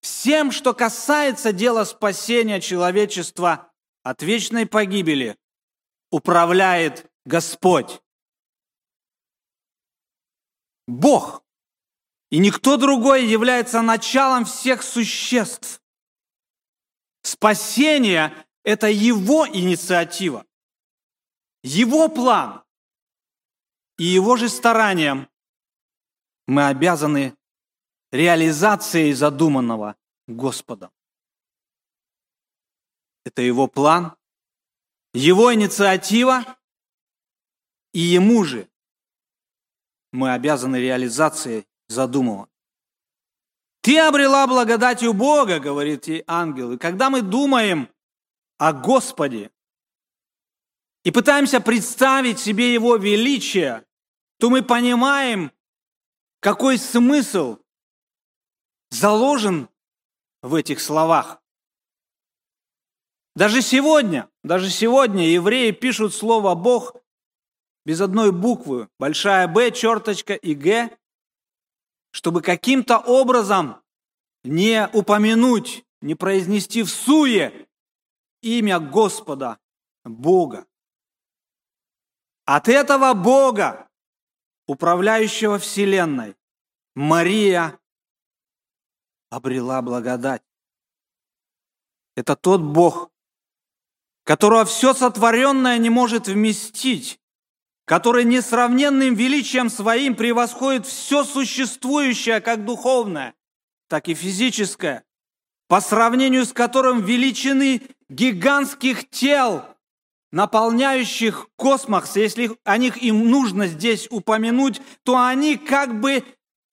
всем, 0.00 0.50
что 0.50 0.74
касается 0.74 1.52
дела 1.52 1.84
спасения 1.84 2.60
человечества 2.60 3.72
от 4.02 4.22
вечной 4.22 4.66
погибели, 4.66 5.38
управляет 6.10 7.10
Господь. 7.24 8.02
Бог. 10.86 11.42
И 12.30 12.38
никто 12.38 12.76
другой 12.76 13.26
является 13.26 13.80
началом 13.82 14.44
всех 14.44 14.82
существ. 14.82 15.80
Спасение– 17.22 18.34
это 18.64 18.88
Его 18.88 19.46
инициатива, 19.46 20.44
Его 21.62 22.08
план. 22.08 22.62
И 23.98 24.04
Его 24.04 24.36
же 24.36 24.48
старанием 24.48 25.28
мы 26.46 26.66
обязаны 26.66 27.36
реализацией 28.10 29.12
задуманного 29.12 29.96
Господом. 30.26 30.90
Это 33.24 33.42
Его 33.42 33.68
план, 33.68 34.16
Его 35.14 35.54
инициатива, 35.54 36.44
и 37.92 38.00
Ему 38.00 38.44
же 38.44 38.68
мы 40.10 40.32
обязаны 40.32 40.76
реализацией 40.76 41.66
задуманного. 41.88 42.48
Ты 43.82 43.98
обрела 43.98 44.46
благодать 44.46 45.02
у 45.02 45.12
Бога, 45.12 45.58
говорит 45.58 46.06
ей 46.06 46.22
ангел. 46.26 46.72
И 46.72 46.78
когда 46.78 47.10
мы 47.10 47.20
думаем 47.20 47.88
о 48.58 48.72
Господе 48.72 49.50
и 51.04 51.10
пытаемся 51.10 51.60
представить 51.60 52.38
себе 52.38 52.72
Его 52.72 52.96
величие, 52.96 53.84
то 54.38 54.50
мы 54.50 54.62
понимаем, 54.62 55.52
какой 56.40 56.78
смысл 56.78 57.58
заложен 58.90 59.68
в 60.42 60.54
этих 60.54 60.80
словах. 60.80 61.40
Даже 63.34 63.62
сегодня, 63.62 64.28
даже 64.42 64.68
сегодня 64.68 65.28
евреи 65.28 65.70
пишут 65.70 66.14
слово 66.14 66.54
«Бог» 66.54 66.96
без 67.84 68.00
одной 68.00 68.30
буквы, 68.30 68.88
большая 68.98 69.48
«Б», 69.48 69.70
черточка 69.70 70.34
и 70.34 70.54
«Г», 70.54 70.96
чтобы 72.10 72.42
каким-то 72.42 72.98
образом 72.98 73.80
не 74.44 74.88
упомянуть, 74.92 75.84
не 76.02 76.14
произнести 76.14 76.82
в 76.82 76.90
суе 76.90 77.68
имя 78.42 78.78
Господа, 78.80 79.58
Бога. 80.04 80.66
От 82.44 82.68
этого 82.68 83.14
Бога, 83.14 83.88
управляющего 84.66 85.58
Вселенной, 85.58 86.36
Мария 86.94 87.78
обрела 89.30 89.80
благодать. 89.80 90.42
Это 92.16 92.36
тот 92.36 92.60
Бог, 92.60 93.10
которого 94.24 94.64
все 94.64 94.92
сотворенное 94.92 95.78
не 95.78 95.88
может 95.88 96.26
вместить, 96.26 97.20
который 97.84 98.24
несравненным 98.24 99.14
величием 99.14 99.70
своим 99.70 100.14
превосходит 100.14 100.86
все 100.86 101.24
существующее, 101.24 102.40
как 102.40 102.64
духовное, 102.64 103.34
так 103.88 104.08
и 104.08 104.14
физическое, 104.14 105.04
по 105.68 105.80
сравнению 105.80 106.44
с 106.44 106.52
которым 106.52 107.02
величины 107.04 107.82
гигантских 108.08 109.08
тел, 109.08 109.64
наполняющих 110.32 111.48
космос, 111.56 112.16
если 112.16 112.56
о 112.64 112.78
них 112.78 112.96
им 112.96 113.30
нужно 113.30 113.66
здесь 113.68 114.08
упомянуть, 114.10 114.80
то 115.04 115.22
они 115.22 115.56
как 115.56 116.00
бы 116.00 116.24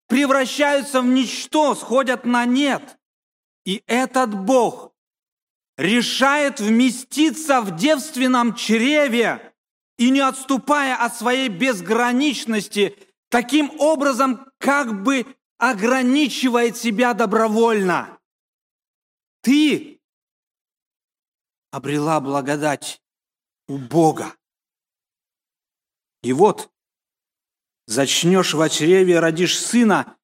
превращаются 0.07 1.01
в 1.01 1.05
ничто, 1.05 1.75
сходят 1.75 2.25
на 2.25 2.45
нет. 2.45 2.97
И 3.65 3.83
этот 3.85 4.33
Бог 4.33 4.93
решает 5.77 6.59
вместиться 6.59 7.61
в 7.61 7.75
девственном 7.75 8.55
чреве, 8.55 9.53
и 9.97 10.09
не 10.11 10.21
отступая 10.21 10.95
от 10.95 11.13
своей 11.15 11.49
безграничности, 11.49 12.97
таким 13.27 13.69
образом 13.79 14.45
как 14.57 15.03
бы 15.03 15.25
ограничивает 15.57 16.77
себя 16.77 17.13
добровольно. 17.13 18.17
Ты 19.41 19.99
обрела 21.71 22.21
благодать 22.21 23.01
у 23.69 23.77
Бога. 23.77 24.35
И 26.23 26.33
вот, 26.33 26.69
зачнешь 27.85 28.53
в 28.53 28.69
чреве, 28.69 29.19
родишь 29.19 29.57
сына, 29.57 30.17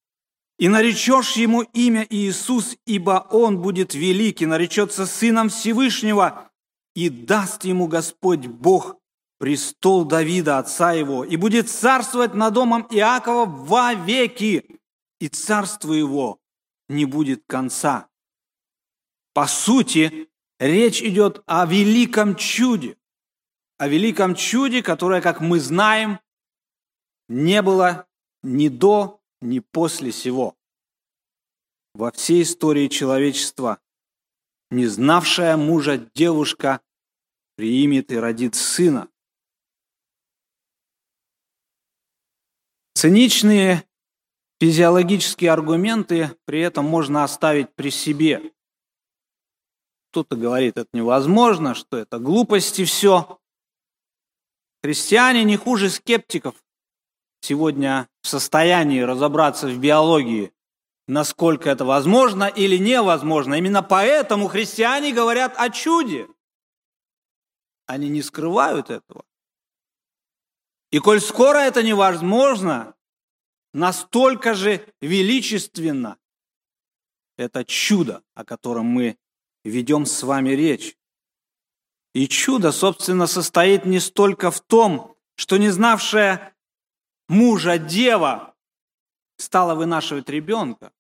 и 0.58 0.68
наречешь 0.68 1.34
ему 1.34 1.62
имя 1.62 2.06
Иисус, 2.10 2.76
ибо 2.86 3.28
он 3.30 3.62
будет 3.62 3.94
великий, 3.94 4.46
наречется 4.46 5.06
сыном 5.06 5.50
Всевышнего, 5.50 6.52
и 6.96 7.10
даст 7.10 7.66
ему 7.66 7.88
Господь 7.88 8.48
Бог 8.48 8.98
престол 9.38 10.06
Давида, 10.06 10.60
отца 10.60 10.94
его, 10.94 11.24
и 11.24 11.36
будет 11.36 11.70
царствовать 11.70 12.34
над 12.34 12.54
домом 12.54 12.88
Иакова 12.90 13.46
во 13.46 13.94
веки, 13.94 14.80
и 15.20 15.28
царство 15.28 15.94
его 15.94 16.40
не 16.88 17.06
будет 17.06 17.44
конца. 17.46 18.08
По 19.34 19.46
сути, 19.46 20.30
речь 20.58 21.02
идет 21.02 21.44
о 21.46 21.66
великом 21.66 22.36
чуде, 22.36 22.98
о 23.78 23.88
великом 23.88 24.36
чуде, 24.36 24.82
которое, 24.82 25.22
как 25.22 25.42
мы 25.42 25.60
знаем, 25.60 26.20
не 27.28 27.62
было 27.62 28.08
ни 28.44 28.68
до, 28.68 29.20
ни 29.42 29.60
после 29.60 30.12
сего. 30.12 30.56
Во 31.94 32.12
всей 32.12 32.44
истории 32.44 32.88
человечества 32.88 33.80
не 34.72 34.88
знавшая 34.88 35.58
мужа 35.58 35.98
девушка 36.14 36.82
примет 37.56 38.12
и 38.12 38.18
родит 38.18 38.56
сына, 38.56 39.10
Циничные 42.96 43.84
физиологические 44.62 45.52
аргументы 45.52 46.32
при 46.46 46.62
этом 46.62 46.86
можно 46.86 47.26
оставить 47.26 47.76
при 47.76 47.90
себе. 47.92 48.54
Кто-то 50.10 50.38
говорит, 50.38 50.78
это 50.78 50.88
невозможно, 50.94 51.76
что 51.76 51.98
это 51.98 52.20
глупости 52.20 52.86
все. 52.86 53.38
Христиане 54.86 55.44
не 55.46 55.58
хуже 55.58 55.90
скептиков 55.90 56.54
сегодня 57.42 58.08
в 58.22 58.28
состоянии 58.28 59.00
разобраться 59.00 59.68
в 59.68 59.80
биологии, 59.80 60.54
насколько 61.08 61.72
это 61.72 61.86
возможно 61.86 62.44
или 62.44 62.78
невозможно. 62.78 63.56
Именно 63.56 63.82
поэтому 63.82 64.48
христиане 64.48 65.12
говорят 65.12 65.56
о 65.58 65.72
чуде. 65.72 66.28
Они 67.88 68.10
не 68.10 68.22
скрывают 68.22 68.92
этого. 68.92 69.26
И 70.92 71.00
коль 71.00 71.20
скоро 71.20 71.58
это 71.58 71.82
невозможно, 71.82 72.94
настолько 73.74 74.54
же 74.54 74.88
величественно 75.02 76.20
это 77.38 77.66
чудо, 77.66 78.22
о 78.36 78.46
котором 78.46 78.86
мы 78.86 79.18
ведем 79.64 80.06
с 80.06 80.22
вами 80.22 80.52
речь. 80.52 80.96
И 82.16 82.30
чудо, 82.30 82.72
собственно, 82.72 83.28
состоит 83.28 83.86
не 83.86 84.00
столько 84.00 84.50
в 84.50 84.62
том, 84.62 85.18
что 85.36 85.58
не 85.58 85.70
знавшая 85.70 86.56
мужа 87.28 87.78
дева 87.78 88.56
стала 89.36 89.76
вынашивать 89.76 90.30
ребенка. 90.30 90.94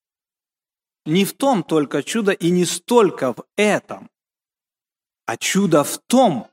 Не 1.05 1.23
в 1.23 1.31
том 1.31 1.63
только 1.63 2.03
чудо 2.03 2.33
и 2.33 2.49
не 2.49 2.65
столько 2.65 3.31
в 3.31 3.45
этом, 3.55 4.09
а 5.25 5.37
чудо 5.37 5.85
в 5.85 5.99
том, 5.99 6.51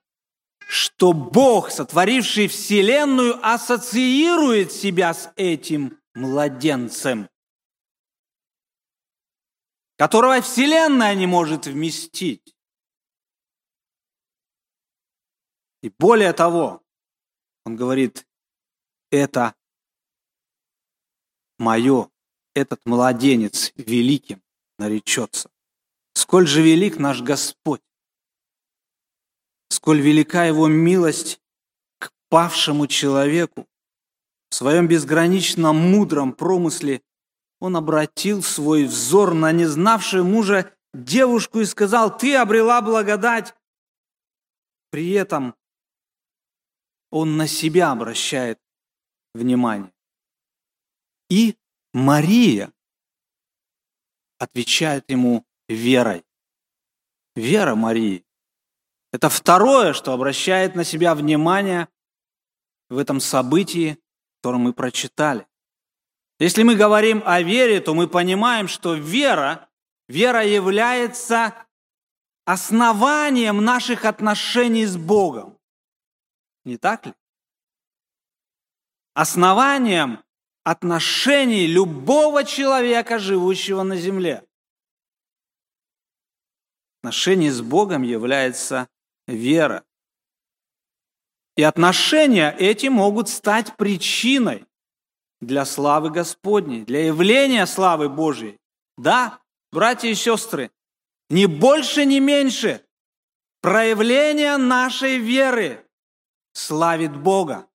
что 0.69 1.13
Бог, 1.13 1.73
сотворивший 1.73 2.47
Вселенную, 2.47 3.45
ассоциирует 3.45 4.71
себя 4.71 5.13
с 5.13 5.33
этим 5.35 5.99
младенцем, 6.15 7.29
которого 9.97 10.41
Вселенная 10.41 11.17
не 11.17 11.27
может 11.27 11.67
вместить. 11.67 12.55
И 15.83 15.91
более 15.99 16.33
того, 16.33 16.83
Он 17.65 17.77
говорит, 17.77 18.27
это 19.11 19.55
мое, 21.59 22.09
этот 22.55 22.81
младенец 22.87 23.73
великим 23.77 24.43
наречется. 24.79 25.51
Сколь 26.15 26.47
же 26.47 26.63
велик 26.63 26.99
наш 26.99 27.21
Господь, 27.21 27.83
сколь 29.69 30.01
велика 30.01 30.45
Его 30.45 30.69
милость 30.69 31.41
к 31.99 32.13
павшему 32.29 32.87
человеку. 32.87 33.67
В 34.51 34.55
своем 34.55 34.87
безграничном 34.87 35.77
мудром 35.77 36.33
промысле 36.33 37.03
Он 37.59 37.77
обратил 37.77 38.43
свой 38.43 38.85
взор 38.85 39.35
на 39.35 39.51
незнавшую 39.51 40.25
мужа 40.25 40.73
девушку 40.93 41.61
и 41.61 41.65
сказал, 41.65 42.17
«Ты 42.17 42.37
обрела 42.37 42.83
благодать». 42.83 43.55
При 44.91 45.11
этом 45.13 45.55
Он 47.13 47.37
на 47.37 47.47
себя 47.47 47.93
обращает 47.93 48.59
внимание. 49.35 49.93
И 51.29 51.57
Мария 51.93 52.73
отвечает 54.39 55.09
ему 55.09 55.47
верой. 55.69 56.25
Вера 57.37 57.75
Марии. 57.75 58.25
Это 59.13 59.29
второе, 59.29 59.93
что 59.93 60.13
обращает 60.13 60.75
на 60.75 60.85
себя 60.85 61.15
внимание 61.15 61.89
в 62.89 62.97
этом 62.97 63.21
событии, 63.21 63.99
которое 64.39 64.59
мы 64.59 64.73
прочитали. 64.73 65.47
Если 66.39 66.63
мы 66.63 66.75
говорим 66.77 67.23
о 67.27 67.43
вере, 67.43 67.81
то 67.81 67.95
мы 67.95 68.09
понимаем, 68.09 68.69
что 68.69 68.95
вера, 68.95 69.69
вера 70.09 70.45
является 70.45 71.55
основанием 72.47 73.63
наших 73.63 74.07
отношений 74.07 74.87
с 74.87 74.97
Богом. 74.97 75.59
Не 76.65 76.77
так 76.77 77.07
ли? 77.07 77.15
Основанием 79.15 80.23
отношений 80.65 81.67
любого 81.67 82.45
человека, 82.45 83.19
живущего 83.19 83.83
на 83.83 83.97
земле. 83.97 84.45
Отношение 87.01 87.51
с 87.51 87.61
Богом 87.61 88.03
является 88.03 88.89
вера. 89.27 89.85
И 91.57 91.63
отношения 91.63 92.55
эти 92.59 92.87
могут 92.87 93.29
стать 93.29 93.77
причиной 93.77 94.67
для 95.41 95.65
славы 95.65 96.11
Господней, 96.11 96.85
для 96.85 97.07
явления 97.07 97.67
славы 97.67 98.09
Божьей. 98.09 98.59
Да, 98.97 99.41
братья 99.73 100.09
и 100.09 100.15
сестры, 100.15 100.71
ни 101.29 101.47
больше, 101.47 102.05
ни 102.07 102.21
меньше 102.21 102.87
проявление 103.61 104.57
нашей 104.57 105.19
веры 105.19 105.85
славит 106.53 107.17
Бога. 107.17 107.69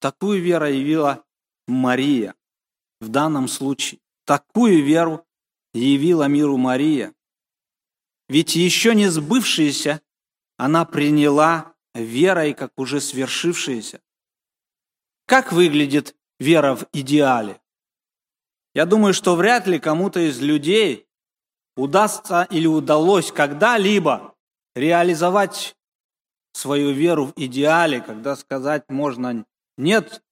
Такую 0.00 0.42
веру 0.42 0.66
явила 0.66 1.24
Мария 1.66 2.34
в 3.00 3.08
данном 3.08 3.48
случае. 3.48 4.00
Такую 4.24 4.84
веру 4.84 5.26
явила 5.72 6.28
миру 6.28 6.56
Мария. 6.56 7.14
Ведь 8.28 8.56
еще 8.56 8.94
не 8.94 9.08
сбывшееся 9.08 10.00
она 10.56 10.84
приняла 10.84 11.74
верой, 11.94 12.54
как 12.54 12.72
уже 12.78 13.00
свершившееся. 13.00 14.00
Как 15.26 15.52
выглядит 15.52 16.16
вера 16.38 16.74
в 16.74 16.86
идеале? 16.92 17.60
Я 18.74 18.86
думаю, 18.86 19.14
что 19.14 19.36
вряд 19.36 19.66
ли 19.66 19.78
кому-то 19.78 20.20
из 20.20 20.40
людей 20.40 21.06
удастся 21.76 22.46
или 22.50 22.66
удалось 22.66 23.32
когда-либо 23.32 24.34
реализовать 24.74 25.76
свою 26.56 26.92
веру 26.92 27.26
в 27.26 27.32
идеале, 27.36 28.00
когда 28.00 28.36
сказать 28.36 28.84
можно 28.88 29.44
нет 29.76 30.22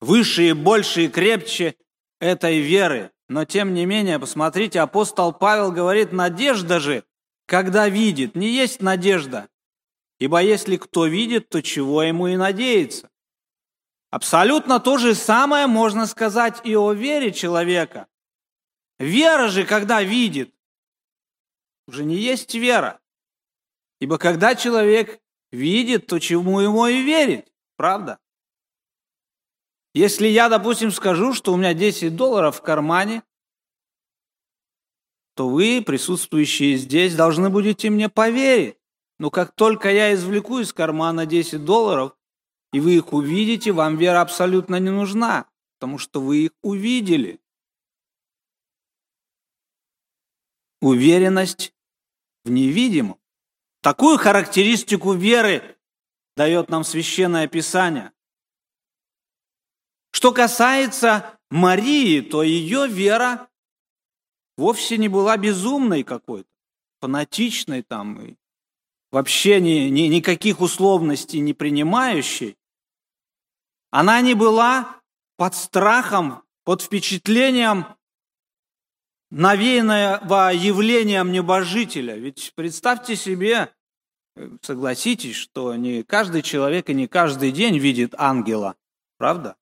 выше 0.00 0.48
и 0.50 0.52
больше 0.52 1.06
и 1.06 1.08
крепче 1.08 1.76
этой 2.20 2.60
веры. 2.60 3.10
Но 3.28 3.44
тем 3.44 3.72
не 3.72 3.86
менее, 3.86 4.18
посмотрите, 4.18 4.80
апостол 4.80 5.32
Павел 5.32 5.72
говорит, 5.72 6.12
надежда 6.12 6.78
же, 6.78 7.04
когда 7.46 7.88
видит, 7.88 8.34
не 8.34 8.48
есть 8.48 8.82
надежда. 8.82 9.48
Ибо 10.18 10.42
если 10.42 10.76
кто 10.76 11.06
видит, 11.06 11.48
то 11.48 11.62
чего 11.62 12.02
ему 12.02 12.28
и 12.28 12.36
надеяться. 12.36 13.10
Абсолютно 14.10 14.78
то 14.78 14.98
же 14.98 15.14
самое 15.14 15.66
можно 15.66 16.06
сказать 16.06 16.60
и 16.64 16.76
о 16.76 16.92
вере 16.92 17.32
человека. 17.32 18.06
Вера 18.98 19.48
же, 19.48 19.64
когда 19.64 20.02
видит, 20.02 20.54
уже 21.88 22.04
не 22.04 22.16
есть 22.16 22.54
вера. 22.54 23.00
Ибо 24.00 24.18
когда 24.18 24.54
человек 24.54 25.20
видит, 25.54 26.06
то 26.06 26.18
чему 26.18 26.60
ему 26.60 26.86
и 26.86 27.02
верить, 27.02 27.46
правда? 27.76 28.18
Если 29.94 30.26
я, 30.26 30.48
допустим, 30.48 30.90
скажу, 30.90 31.32
что 31.32 31.52
у 31.52 31.56
меня 31.56 31.72
10 31.72 32.16
долларов 32.16 32.56
в 32.56 32.62
кармане, 32.62 33.22
то 35.36 35.48
вы, 35.48 35.82
присутствующие 35.84 36.76
здесь, 36.76 37.14
должны 37.14 37.48
будете 37.48 37.90
мне 37.90 38.08
поверить. 38.08 38.76
Но 39.18 39.30
как 39.30 39.54
только 39.54 39.90
я 39.90 40.12
извлеку 40.12 40.58
из 40.58 40.72
кармана 40.72 41.26
10 41.26 41.64
долларов, 41.64 42.16
и 42.72 42.80
вы 42.80 42.96
их 42.96 43.12
увидите, 43.12 43.70
вам 43.70 43.96
вера 43.96 44.20
абсолютно 44.20 44.80
не 44.80 44.90
нужна, 44.90 45.48
потому 45.78 45.98
что 45.98 46.20
вы 46.20 46.46
их 46.46 46.50
увидели. 46.62 47.40
Уверенность 50.80 51.72
в 52.44 52.50
невидимом. 52.50 53.18
Такую 53.84 54.16
характеристику 54.16 55.12
веры 55.12 55.76
дает 56.36 56.70
нам 56.70 56.84
Священное 56.84 57.46
Писание. 57.48 58.12
Что 60.10 60.32
касается 60.32 61.38
Марии, 61.50 62.22
то 62.22 62.42
ее 62.42 62.88
вера 62.88 63.46
вовсе 64.56 64.96
не 64.96 65.08
была 65.10 65.36
безумной 65.36 66.02
какой-то, 66.02 66.48
фанатичной 67.02 67.82
там 67.82 68.22
и 68.22 68.36
вообще 69.12 69.60
ни, 69.60 69.90
ни, 69.90 70.06
никаких 70.06 70.62
условностей 70.62 71.40
не 71.40 71.52
принимающей. 71.52 72.56
Она 73.90 74.22
не 74.22 74.32
была 74.32 75.02
под 75.36 75.54
страхом, 75.54 76.42
под 76.64 76.80
впечатлением 76.80 77.84
навеянного 79.34 80.52
явлением 80.52 81.32
небожителя. 81.32 82.14
Ведь 82.16 82.52
представьте 82.54 83.16
себе, 83.16 83.74
согласитесь, 84.62 85.34
что 85.34 85.74
не 85.74 86.04
каждый 86.04 86.42
человек 86.42 86.88
и 86.88 86.94
не 86.94 87.08
каждый 87.08 87.50
день 87.50 87.78
видит 87.78 88.14
ангела, 88.16 88.76
правда? 89.18 89.56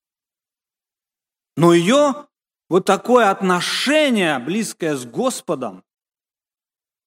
Но 1.56 1.72
ее 1.72 2.28
вот 2.68 2.84
такое 2.84 3.30
отношение, 3.30 4.38
близкое 4.38 4.94
с 4.94 5.06
Господом, 5.06 5.84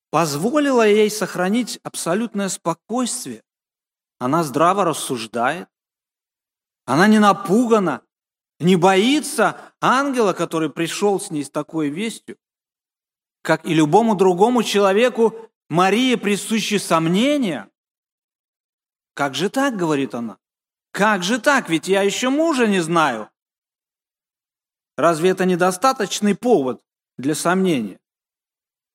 позволило 0.09 0.87
ей 0.87 1.11
сохранить 1.11 1.79
абсолютное 1.83 2.49
спокойствие. 2.49 3.43
Она 4.17 4.43
здраво 4.43 4.85
рассуждает, 4.85 5.67
она 6.85 7.05
не 7.05 7.19
напугана, 7.19 8.01
не 8.59 8.75
боится 8.75 9.73
ангела, 9.81 10.33
который 10.33 10.71
пришел 10.71 11.19
с 11.19 11.29
ней 11.29 11.43
с 11.43 11.51
такой 11.51 11.89
вестью. 11.89 12.37
Как 13.45 13.63
и 13.63 13.75
любому 13.75 14.15
другому 14.15 14.63
человеку, 14.63 15.35
Марии 15.69 16.15
присущи 16.15 16.79
сомнения. 16.79 17.69
Как 19.13 19.35
же 19.35 19.51
так, 19.51 19.77
говорит 19.77 20.15
она? 20.15 20.39
Как 20.89 21.21
же 21.21 21.39
так? 21.39 21.69
Ведь 21.69 21.87
я 21.87 22.01
еще 22.01 22.29
мужа 22.29 22.65
не 22.65 22.79
знаю. 22.79 23.29
Разве 24.97 25.29
это 25.29 25.45
недостаточный 25.45 26.35
повод 26.35 26.83
для 27.19 27.35
сомнения? 27.35 27.99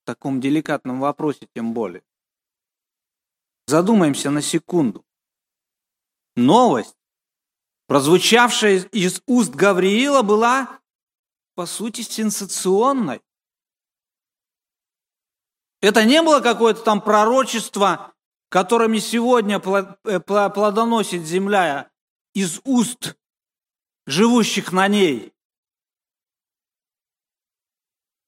В 0.03 0.07
таком 0.07 0.41
деликатном 0.41 0.99
вопросе 0.99 1.47
тем 1.55 1.73
более. 1.73 2.03
Задумаемся 3.67 4.31
на 4.31 4.41
секунду. 4.41 5.05
Новость, 6.35 6.97
прозвучавшая 7.87 8.79
из 8.91 9.21
уст 9.27 9.55
Гавриила, 9.55 10.23
была, 10.23 10.81
по 11.55 11.65
сути, 11.65 12.01
сенсационной. 12.01 13.21
Это 15.81 16.05
не 16.05 16.21
было 16.21 16.39
какое-то 16.39 16.81
там 16.83 17.01
пророчество, 17.01 18.13
которыми 18.49 18.99
сегодня 18.99 19.59
э, 19.59 20.19
плодоносит 20.19 21.23
земля 21.23 21.89
из 22.33 22.61
уст 22.63 23.15
живущих 24.05 24.71
на 24.71 24.87
ней. 24.87 25.33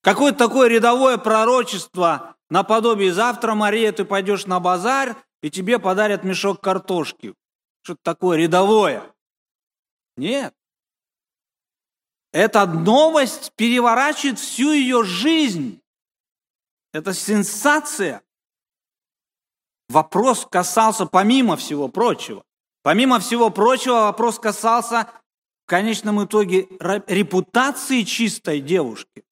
Какое-то 0.02 0.38
такое 0.38 0.68
рядовое 0.68 1.18
пророчество 1.18 2.36
наподобие 2.50 3.14
«завтра, 3.14 3.54
Мария, 3.54 3.92
ты 3.92 4.04
пойдешь 4.04 4.46
на 4.46 4.60
базар, 4.60 5.16
и 5.42 5.50
тебе 5.50 5.80
подарят 5.80 6.24
мешок 6.24 6.60
картошки». 6.62 7.36
Что-то 7.84 8.00
такое 8.02 8.38
рядовое. 8.38 9.14
Нет. 10.16 10.56
Эта 12.32 12.66
новость 12.66 13.52
переворачивает 13.56 14.40
всю 14.40 14.72
ее 14.72 15.04
жизнь. 15.04 15.83
Это 16.94 17.14
сенсация. 17.14 18.22
вопрос 19.90 20.48
касался, 20.50 21.06
помимо 21.06 21.58
всего 21.58 21.88
прочего, 21.88 22.44
помимо 22.84 23.20
всего 23.20 23.50
прочего, 23.50 24.06
вопрос 24.06 24.40
касался 24.40 25.10
в 25.66 25.70
конечном 25.70 26.24
итоге 26.24 26.68
репутации 27.08 28.04
чистой 28.04 28.62
девушки. 28.62 29.24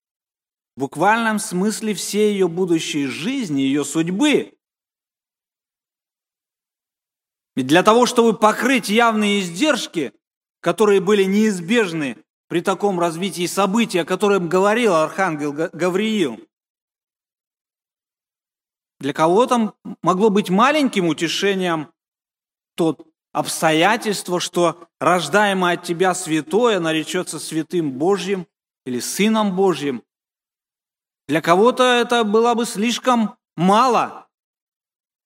В 0.76 0.82
буквальном 0.82 1.40
смысле 1.40 1.94
всей 1.94 2.34
ее 2.34 2.48
будущей 2.48 3.06
жизни, 3.06 3.62
ее 3.62 3.86
судьбы. 3.86 4.58
Ведь 7.56 7.68
для 7.68 7.84
того, 7.84 8.06
чтобы 8.06 8.38
покрыть 8.38 8.90
явные 8.90 9.42
издержки, 9.42 10.14
которые 10.62 11.02
были 11.02 11.24
неизбежны 11.26 12.18
при 12.48 12.62
таком 12.62 13.00
развитии 13.00 13.46
событий, 13.46 14.00
о 14.00 14.06
котором 14.06 14.48
говорил 14.48 14.96
архангел 14.96 15.54
Гавриил, 15.54 16.40
для 19.02 19.14
кого-то 19.14 19.74
могло 20.04 20.30
быть 20.30 20.52
маленьким 20.52 21.08
утешением 21.08 21.92
тот 22.76 23.08
обстоятельство, 23.34 24.40
что 24.40 24.88
рождаемое 25.00 25.74
от 25.74 25.84
тебя 25.84 26.14
святое 26.14 26.80
наречется 26.80 27.40
святым 27.40 27.94
Божьим 27.94 28.48
или 28.86 29.00
Сыном 29.00 29.56
Божьим. 29.56 30.04
Для 31.28 31.42
кого-то 31.42 31.84
это 31.84 32.24
было 32.24 32.54
бы 32.54 32.66
слишком 32.66 33.38
мало, 33.56 34.30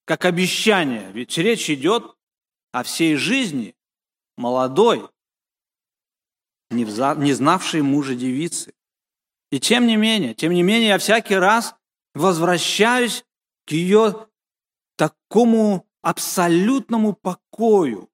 как 0.06 0.24
обещание, 0.24 1.12
ведь 1.12 1.38
речь 1.38 1.70
идет 1.70 2.16
о 2.72 2.84
всей 2.84 3.16
жизни 3.16 3.76
молодой, 4.38 5.10
не 6.70 7.34
знавшей 7.34 7.82
мужа 7.82 8.16
девицы. 8.16 8.74
И 9.52 9.60
тем 9.60 9.86
не 9.86 9.98
менее, 9.98 10.34
тем 10.34 10.54
не 10.54 10.64
менее, 10.64 10.90
я 10.90 10.98
всякий 10.98 11.36
раз 11.36 11.76
возвращаюсь 12.14 13.26
к 13.66 13.72
ее 13.72 14.28
такому 14.96 15.88
абсолютному 16.02 17.14
покою. 17.14 18.10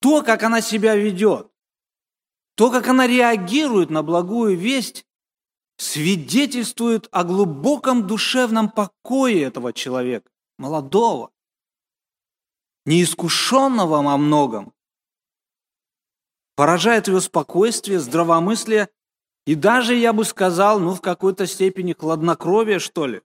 То, 0.00 0.22
как 0.22 0.42
она 0.42 0.60
себя 0.60 0.96
ведет, 0.96 1.50
то, 2.56 2.70
как 2.70 2.88
она 2.88 3.06
реагирует 3.06 3.90
на 3.90 4.02
благую 4.02 4.56
весть, 4.56 5.06
свидетельствует 5.76 7.08
о 7.10 7.24
глубоком 7.24 8.06
душевном 8.06 8.70
покое 8.70 9.42
этого 9.42 9.72
человека, 9.72 10.30
молодого, 10.58 11.32
неискушенного 12.84 14.02
во 14.02 14.16
многом. 14.16 14.74
Поражает 16.54 17.08
его 17.08 17.20
спокойствие, 17.20 17.98
здравомыслие 17.98 18.88
и 19.46 19.54
даже, 19.54 19.94
я 19.94 20.12
бы 20.12 20.24
сказал, 20.24 20.78
ну, 20.78 20.94
в 20.94 21.00
какой-то 21.00 21.46
степени 21.46 21.92
хладнокровие, 21.92 22.78
что 22.78 23.06
ли 23.06 23.22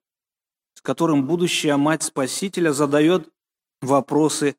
с 0.79 0.81
которым 0.81 1.27
будущая 1.27 1.75
мать 1.75 2.03
Спасителя 2.03 2.71
задает 2.71 3.29
вопросы 3.81 4.55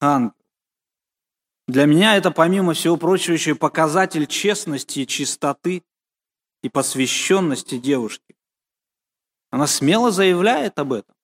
ангелу. 0.00 0.34
Для 1.68 1.86
меня 1.86 2.16
это, 2.16 2.32
помимо 2.32 2.74
всего 2.74 2.96
прочего, 2.96 3.34
еще 3.34 3.52
и 3.52 3.54
показатель 3.54 4.26
честности 4.26 5.04
чистоты 5.04 5.84
и 6.64 6.68
посвященности 6.68 7.78
девушки. 7.78 8.34
Она 9.52 9.68
смело 9.68 10.10
заявляет 10.10 10.80
об 10.80 10.92
этом. 10.92 11.14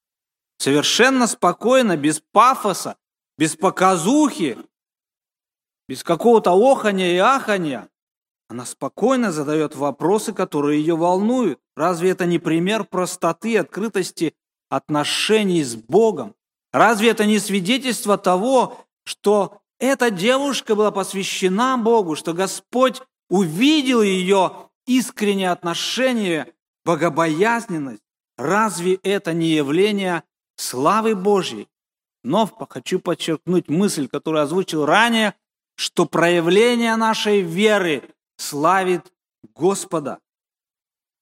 Совершенно 0.59 1.27
спокойно, 1.27 1.97
без 1.97 2.21
пафоса, 2.21 2.99
без 3.37 3.57
показухи, 3.57 4.57
без 5.89 6.05
какого-то 6.05 6.53
охания 6.53 7.15
и 7.15 7.19
ахания. 7.19 7.89
Она 8.47 8.65
спокойно 8.65 9.33
задает 9.33 9.75
вопросы, 9.75 10.33
которые 10.33 10.79
ее 10.79 10.95
волнуют. 10.95 11.61
Разве 11.81 12.11
это 12.11 12.27
не 12.27 12.39
пример 12.39 12.85
простоты 12.85 13.57
открытости 13.57 14.35
отношений 14.69 15.65
с 15.65 15.77
Богом? 15.77 16.35
Разве 16.75 17.09
это 17.09 17.25
не 17.25 17.39
свидетельство 17.39 18.19
того, 18.19 18.85
что 19.05 19.63
эта 19.79 20.11
девушка 20.11 20.75
была 20.75 20.91
посвящена 20.91 21.79
Богу, 21.79 22.17
что 22.17 22.35
Господь 22.35 23.01
увидел 23.31 24.03
ее 24.03 24.69
искреннее 24.87 25.53
отношение, 25.53 26.53
богобоязненность? 26.85 28.03
Разве 28.37 28.97
это 28.97 29.33
не 29.33 29.49
явление 29.49 30.23
славы 30.57 31.17
Божьей? 31.17 31.67
Но 32.23 32.47
хочу 32.69 32.99
подчеркнуть 33.01 33.71
мысль, 33.71 34.07
которую 34.07 34.43
озвучил 34.43 34.85
ранее, 34.85 35.33
что 35.77 36.05
проявление 36.05 36.95
нашей 36.97 37.41
веры 37.41 38.03
славит 38.37 39.11
Господа. 39.55 40.19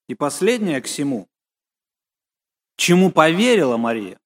И 0.09 0.15
последнее 0.15 0.81
к 0.81 0.87
всему. 0.87 1.29
Чему 2.77 3.11
поверила 3.11 3.77
Мария? 3.77 4.19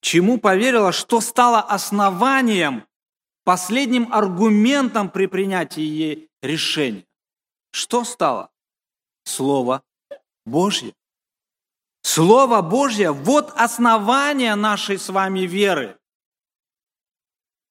Чему 0.00 0.38
поверила, 0.38 0.92
что 0.92 1.20
стало 1.20 1.60
основанием, 1.60 2.86
последним 3.44 4.12
аргументом 4.12 5.08
при 5.08 5.26
принятии 5.26 5.80
ей 5.80 6.28
решения? 6.42 7.06
Что 7.70 8.04
стало? 8.04 8.50
Слово 9.24 9.82
Божье. 10.44 10.94
Слово 12.02 12.60
Божье– 12.60 13.10
вот 13.12 13.50
основание 13.56 14.54
нашей 14.56 14.98
с 14.98 15.08
вами 15.08 15.40
веры. 15.40 15.98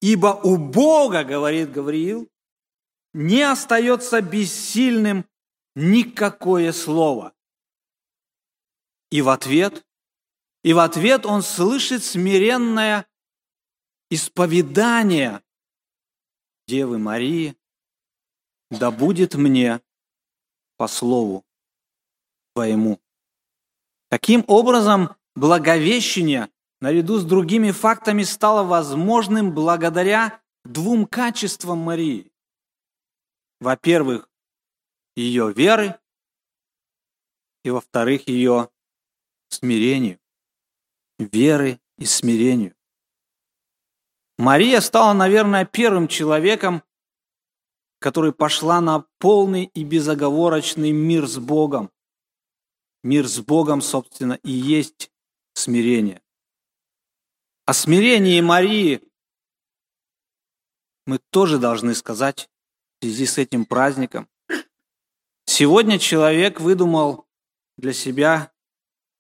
Ибо 0.01 0.39
у 0.43 0.57
Бога, 0.57 1.23
говорит 1.23 1.71
Гавриил, 1.71 2.27
не 3.13 3.43
остается 3.43 4.21
бессильным 4.21 5.25
никакое 5.75 6.71
слово. 6.71 7.33
И 9.12 9.21
в 9.21 9.29
ответ, 9.29 9.86
и 10.63 10.73
в 10.73 10.79
ответ 10.79 11.25
он 11.25 11.41
слышит 11.41 12.03
смиренное 12.03 13.07
исповедание 14.09 15.41
Девы 16.67 16.97
Марии, 16.97 17.57
да 18.71 18.89
будет 18.89 19.36
мне 19.36 19.81
по 20.77 20.88
слову 20.88 21.43
твоему. 22.55 23.01
Таким 24.09 24.45
образом, 24.47 25.15
благовещение 25.36 26.49
наряду 26.79 27.19
с 27.19 27.25
другими 27.25 27.71
фактами 27.71 28.23
стало 28.23 28.63
возможным 28.63 29.53
благодаря 29.53 30.41
двум 30.63 31.05
качествам 31.05 31.79
Марии 31.79 32.33
во-первых, 33.63 34.29
ее 35.15 35.52
веры, 35.54 35.99
и 37.63 37.69
во-вторых, 37.69 38.28
ее 38.28 38.69
смирению. 39.49 40.19
Веры 41.19 41.80
и 41.97 42.06
смирению. 42.06 42.76
Мария 44.38 44.82
стала, 44.82 45.13
наверное, 45.13 45.65
первым 45.65 46.08
человеком, 46.08 46.84
который 47.99 48.34
пошла 48.34 48.82
на 48.82 49.06
полный 49.19 49.65
и 49.73 49.84
безоговорочный 49.84 50.91
мир 50.91 51.28
с 51.28 51.38
Богом. 51.38 51.91
Мир 53.04 53.28
с 53.28 53.39
Богом, 53.39 53.82
собственно, 53.82 54.34
и 54.34 54.52
есть 54.52 55.12
смирение. 55.54 56.21
О 57.65 57.73
смирении 57.73 58.41
Марии 58.41 59.02
мы 61.06 61.19
тоже 61.30 61.60
должны 61.60 61.95
сказать 61.95 62.49
в 62.99 63.06
связи 63.06 63.26
с 63.26 63.38
этим 63.38 63.65
праздником. 63.65 64.28
Сегодня 65.55 65.99
человек 65.99 66.59
выдумал 66.59 67.27
для 67.77 67.93
себя 67.93 68.51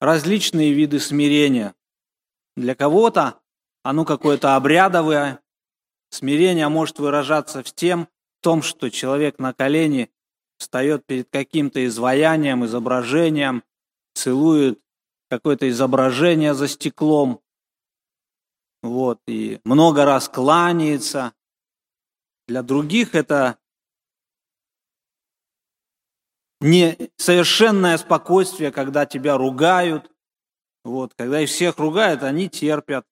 различные 0.01 0.73
виды 0.73 0.99
смирения. 0.99 1.75
Для 2.57 2.73
кого-то 2.73 3.39
оно 3.83 4.03
какое-то 4.03 4.55
обрядовое. 4.55 5.43
Смирение 6.09 6.69
может 6.69 6.97
выражаться 6.97 7.61
в 7.61 7.71
тем, 7.71 8.07
в 8.39 8.41
том, 8.41 8.63
что 8.63 8.89
человек 8.89 9.37
на 9.37 9.53
колени 9.53 10.09
встает 10.57 11.05
перед 11.05 11.29
каким-то 11.29 11.85
изваянием, 11.85 12.65
изображением, 12.65 13.63
целует 14.15 14.81
какое-то 15.29 15.69
изображение 15.69 16.55
за 16.55 16.67
стеклом, 16.67 17.41
вот, 18.81 19.19
и 19.27 19.61
много 19.65 20.03
раз 20.03 20.29
кланяется. 20.29 21.35
Для 22.47 22.63
других 22.63 23.13
это 23.13 23.59
не 26.63 27.11
совершенное 27.17 27.97
спокойствие, 27.97 28.71
когда 28.71 29.05
тебя 29.05 29.37
ругают. 29.37 30.09
Вот, 30.85 31.13
когда 31.13 31.41
их 31.41 31.49
всех 31.49 31.77
ругают, 31.77 32.23
они 32.23 32.49
терпят. 32.49 33.05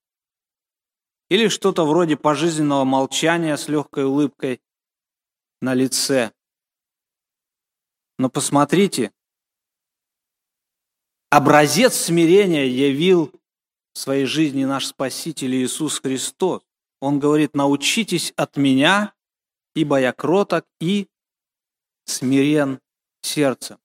Или 1.29 1.49
что-то 1.49 1.85
вроде 1.85 2.17
пожизненного 2.17 2.85
молчания 2.85 3.55
с 3.57 3.67
легкой 3.67 4.05
улыбкой 4.05 4.61
на 5.61 5.73
лице. 5.73 6.31
Но 8.17 8.29
посмотрите, 8.29 9.11
образец 11.29 11.95
смирения 11.95 12.67
явил 12.67 13.33
в 13.93 13.99
своей 13.99 14.25
жизни 14.25 14.63
наш 14.63 14.87
Спаситель 14.87 15.55
Иисус 15.55 15.99
Христос. 15.99 16.61
Он 17.01 17.19
говорит, 17.19 17.55
научитесь 17.55 18.31
от 18.37 18.55
меня, 18.57 19.13
ибо 19.75 19.99
я 19.99 20.13
кроток 20.13 20.65
и 20.79 21.07
смирен 22.05 22.79
сердцем. 23.21 23.77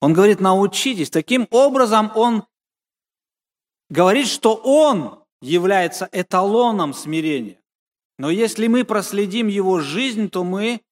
Он 0.00 0.12
говорит, 0.12 0.40
научитесь. 0.40 1.10
Таким 1.10 1.48
образом, 1.50 2.12
он 2.14 2.44
говорит, 3.88 4.26
что 4.26 4.54
Он 4.54 5.24
является 5.40 6.08
эталоном 6.12 6.92
смирения. 6.92 7.60
Но 8.18 8.30
если 8.30 8.66
мы 8.66 8.84
проследим 8.84 9.48
Его 9.48 9.80
жизнь, 9.80 10.28
то 10.28 10.44
мы 10.44 10.82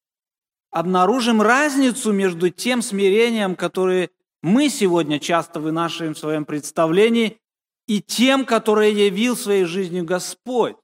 обнаружим 0.71 1.41
разницу 1.41 2.11
между 2.11 2.49
тем 2.49 2.81
смирением, 2.81 3.55
которое 3.55 4.09
мы 4.41 4.69
сегодня 4.69 5.19
часто 5.19 5.59
вынашиваем 5.59 6.15
в 6.15 6.19
своем 6.19 6.45
представлении, 6.45 7.39
и 7.87 8.01
тем, 8.01 8.45
которое 8.45 8.89
явил 8.89 9.35
своей 9.35 9.65
жизнью 9.65 10.05
Господь. 10.05 10.75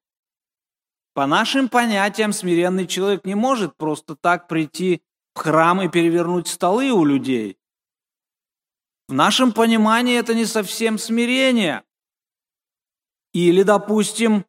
По 1.14 1.26
нашим 1.26 1.70
понятиям, 1.70 2.34
смиренный 2.34 2.88
человек 2.88 3.26
не 3.26 3.36
может 3.36 3.76
просто 3.76 4.16
так 4.16 4.48
прийти 4.48 5.02
храм 5.40 5.82
и 5.82 5.90
перевернуть 5.90 6.48
столы 6.48 6.92
у 6.92 7.04
людей. 7.06 7.58
В 9.08 9.14
нашем 9.14 9.54
понимании 9.54 10.18
это 10.18 10.34
не 10.34 10.46
совсем 10.46 10.98
смирение. 10.98 11.84
Или, 13.34 13.64
допустим, 13.64 14.46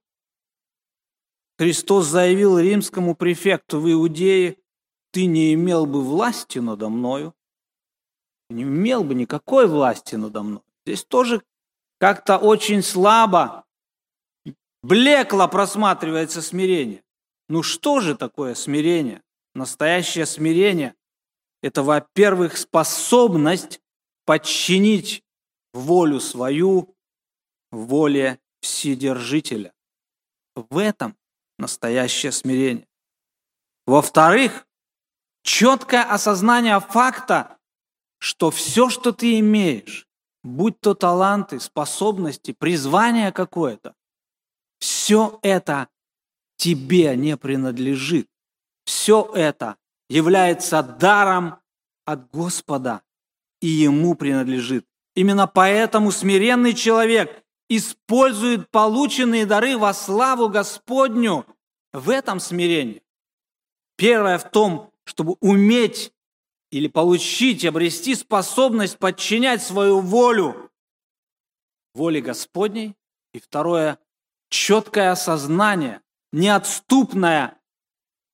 Христос 1.59 2.07
заявил 2.07 2.59
римскому 2.59 3.15
префекту 3.15 3.81
в 3.81 3.91
Иудее, 3.91 4.57
«Ты 5.13 5.27
не 5.27 5.55
имел 5.55 5.87
бы 5.87 6.03
власти 6.03 6.59
надо 6.59 6.89
мною». 6.89 7.35
Не 8.49 8.65
имел 8.65 9.05
бы 9.05 9.15
никакой 9.15 9.67
власти 9.69 10.17
надо 10.17 10.43
мной. 10.43 10.63
Здесь 10.85 11.05
тоже 11.05 11.43
как-то 11.99 12.39
очень 12.39 12.83
слабо, 12.83 13.65
блекло 14.83 15.47
просматривается 15.49 16.43
смирение. 16.43 17.05
Ну 17.49 17.63
что 17.63 18.01
же 18.01 18.17
такое 18.17 18.55
смирение? 18.55 19.23
Настоящее 19.55 20.27
смирение– 20.27 20.95
это, 21.63 21.83
во-первых, 21.83 22.57
способность 22.57 23.81
подчинить 24.25 25.25
волю 25.73 26.21
свою 26.21 26.95
воле 27.71 28.39
Вседержителя. 28.61 29.73
В 30.55 30.79
этом 30.79 31.17
настоящее 31.59 32.33
смирение. 32.33 32.87
Во-вторых, 33.87 34.67
четкое 35.43 36.03
осознание 36.03 36.79
факта, 36.81 37.59
что 38.19 38.51
все, 38.51 38.91
что 38.91 39.13
ты 39.13 39.39
имеешь, 39.41 40.07
будь 40.43 40.81
то 40.81 40.95
таланты, 40.95 41.59
способности, 41.61 42.53
призвание 42.53 43.33
какое-то, 43.33 43.95
все 44.79 45.39
это 45.43 45.89
тебе 46.57 47.17
не 47.17 47.37
принадлежит. 47.37 48.30
Все 48.91 49.31
это 49.37 49.77
является 50.09 50.83
даром 50.83 51.61
от 52.05 52.29
Господа 52.33 53.03
и 53.61 53.69
ему 53.69 54.17
принадлежит. 54.17 54.85
Именно 55.15 55.47
поэтому 55.47 56.11
смиренный 56.11 56.75
человек 56.75 57.45
использует 57.69 58.69
полученные 58.71 59.47
дары 59.47 59.79
во 59.79 59.95
славу 59.95 60.49
Господню 60.49 61.47
в 61.93 62.11
этом 62.11 62.41
смирении. 62.41 63.05
Первое 63.97 64.39
в 64.39 64.51
том, 64.51 64.93
чтобы 65.05 65.37
уметь 65.39 66.13
или 66.73 66.89
получить, 66.89 67.65
обрести 67.65 68.17
способность 68.17 68.99
подчинять 68.99 69.63
свою 69.63 70.01
волю 70.01 70.69
воле 71.95 72.21
Господней. 72.21 72.97
И 73.35 73.39
второе, 73.39 74.01
четкое 74.49 75.13
осознание, 75.13 76.01
неотступное 76.33 77.60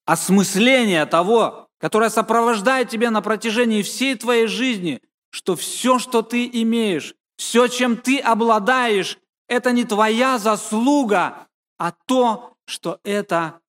осмысление 0.06 1.04
того, 1.04 1.68
которое 1.78 2.08
сопровождает 2.08 2.88
тебя 2.88 3.10
на 3.10 3.20
протяжении 3.20 3.82
всей 3.82 4.14
твоей 4.14 4.46
жизни, 4.46 5.02
что 5.30 5.54
все, 5.56 5.98
что 5.98 6.22
ты 6.22 6.48
имеешь, 6.50 7.14
все, 7.36 7.66
чем 7.66 7.96
ты 7.96 8.18
обладаешь, 8.18 9.18
это 9.48 9.72
не 9.72 9.84
твоя 9.84 10.38
заслуга, 10.38 11.48
а 11.78 11.92
то, 12.06 12.54
что 12.64 13.00
это 13.04 13.60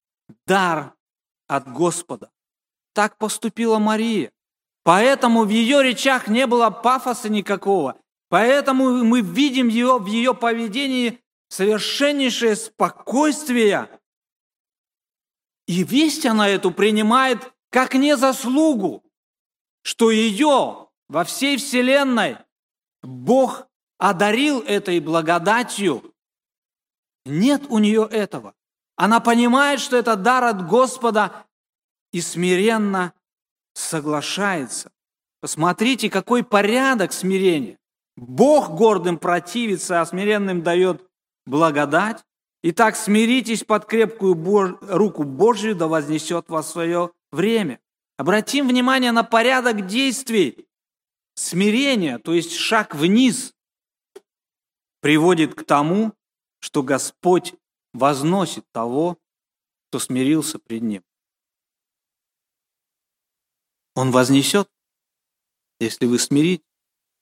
дар 0.45 0.93
от 1.47 1.69
Господа. 1.71 2.29
Так 2.93 3.17
поступила 3.17 3.77
Мария. 3.77 4.31
Поэтому 4.83 5.43
в 5.43 5.49
ее 5.49 5.83
речах 5.83 6.27
не 6.29 6.47
было 6.47 6.69
пафоса 6.69 7.29
никакого. 7.29 7.97
Поэтому 8.29 9.03
мы 9.03 9.21
видим 9.21 9.67
ее, 9.67 9.97
в 9.99 10.05
ее 10.05 10.33
поведении 10.33 11.19
совершеннейшее 11.49 12.55
спокойствие. 12.55 13.89
И 15.67 15.83
весть 15.83 16.25
она 16.25 16.47
эту 16.47 16.71
принимает 16.71 17.51
как 17.69 17.93
не 17.93 18.15
заслугу, 18.17 19.03
что 19.83 20.09
ее 20.09 20.87
во 21.09 21.23
всей 21.23 21.57
вселенной 21.57 22.37
Бог 23.03 23.67
одарил 23.97 24.61
этой 24.61 24.99
благодатью. 24.99 26.13
Нет 27.25 27.63
у 27.69 27.79
нее 27.79 28.07
этого. 28.09 28.53
Она 28.95 29.19
понимает, 29.19 29.79
что 29.79 29.97
это 29.97 30.15
дар 30.15 30.45
от 30.45 30.67
Господа 30.67 31.45
и 32.11 32.21
смиренно 32.21 33.13
соглашается. 33.73 34.91
Посмотрите, 35.39 36.09
какой 36.09 36.43
порядок 36.43 37.13
смирения. 37.13 37.77
Бог 38.15 38.71
гордым 38.71 39.19
противится, 39.19 40.01
а 40.01 40.05
смиренным 40.05 40.63
дает 40.63 41.07
благодать. 41.45 42.25
Итак, 42.63 42.95
смиритесь 42.95 43.63
под 43.63 43.85
крепкую 43.85 44.35
Бож... 44.35 44.71
руку 44.81 45.23
Божью, 45.23 45.75
да 45.75 45.87
вознесет 45.87 46.49
вас 46.49 46.71
свое 46.71 47.11
время. 47.31 47.79
Обратим 48.17 48.67
внимание 48.67 49.11
на 49.11 49.23
порядок 49.23 49.85
действий. 49.85 50.67
Смирение, 51.35 52.17
то 52.17 52.33
есть 52.33 52.53
шаг 52.53 52.95
вниз, 52.95 53.53
приводит 55.01 55.53
к 55.53 55.63
тому, 55.63 56.13
что 56.59 56.81
Господь 56.81 57.53
возносит 57.93 58.65
того, 58.71 59.19
кто 59.89 59.99
смирился 59.99 60.57
пред 60.57 60.81
Ним. 60.81 61.03
Он 63.93 64.11
вознесет, 64.11 64.69
если 65.79 66.05
вы 66.07 66.17
смирите, 66.17 66.63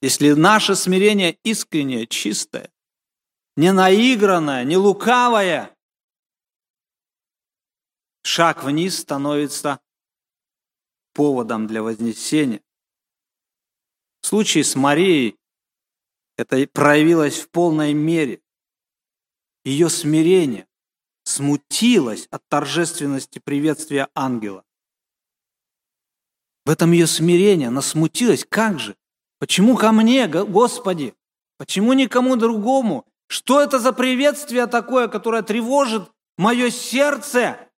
если 0.01 0.31
наше 0.31 0.75
смирение 0.75 1.37
искреннее, 1.43 2.07
чистое, 2.07 2.71
не 3.55 3.71
наигранное, 3.71 4.63
не 4.63 4.77
лукавое, 4.77 5.75
шаг 8.23 8.63
вниз 8.63 8.99
становится 8.99 9.79
поводом 11.13 11.67
для 11.67 11.81
вознесения. 11.81 12.61
В 14.21 14.27
случае 14.27 14.63
с 14.63 14.75
Марией 14.75 15.37
это 16.37 16.67
проявилось 16.67 17.39
в 17.39 17.49
полной 17.49 17.93
мере. 17.93 18.41
Ее 19.63 19.89
смирение 19.89 20.67
смутилось 21.23 22.27
от 22.31 22.47
торжественности 22.49 23.39
приветствия 23.39 24.09
ангела. 24.13 24.63
В 26.65 26.69
этом 26.71 26.91
ее 26.91 27.07
смирение, 27.07 27.67
она 27.69 27.81
смутилась. 27.81 28.43
Как 28.43 28.79
же? 28.79 28.97
Почему 29.39 29.77
ко 29.77 29.91
мне, 29.91 30.27
Господи? 30.27 31.15
Почему 31.57 31.93
никому 31.93 32.35
другому? 32.35 33.07
Что 33.27 33.61
это 33.61 33.79
за 33.79 33.91
приветствие 33.93 34.67
такое, 34.67 35.07
которое 35.07 35.41
тревожит 35.41 36.11
мое 36.37 36.69
сердце? 36.69 37.69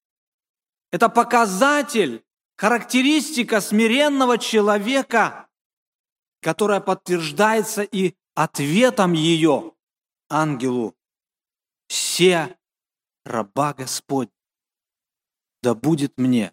Это 0.91 1.09
показатель, 1.09 2.25
характеристика 2.57 3.61
смиренного 3.61 4.39
человека, 4.39 5.49
которая 6.41 6.81
подтверждается 6.81 7.83
и 7.83 8.15
ответом 8.35 9.13
ее 9.13 9.73
ангелу. 10.29 10.95
«Се 11.89 12.57
раба 13.25 13.75
Господь, 13.75 14.31
да 15.63 15.75
будет 15.75 16.19
мне 16.19 16.53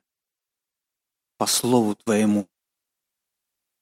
по 1.37 1.47
слову 1.47 1.95
Твоему». 1.95 2.47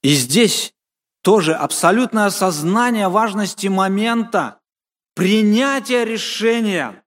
И 0.01 0.15
здесь 0.15 0.73
тоже 1.21 1.53
абсолютное 1.53 2.25
осознание 2.25 3.09
важности 3.09 3.67
момента, 3.67 4.60
принятия 5.21 6.03
решения. 6.03 7.05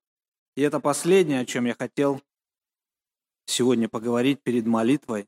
И 0.55 0.63
это 0.63 0.79
последнее, 0.79 1.41
о 1.41 1.45
чем 1.45 1.65
я 1.65 1.75
хотел 1.75 2.23
сегодня 3.45 3.89
поговорить 3.89 4.41
перед 4.41 4.67
молитвой. 4.67 5.27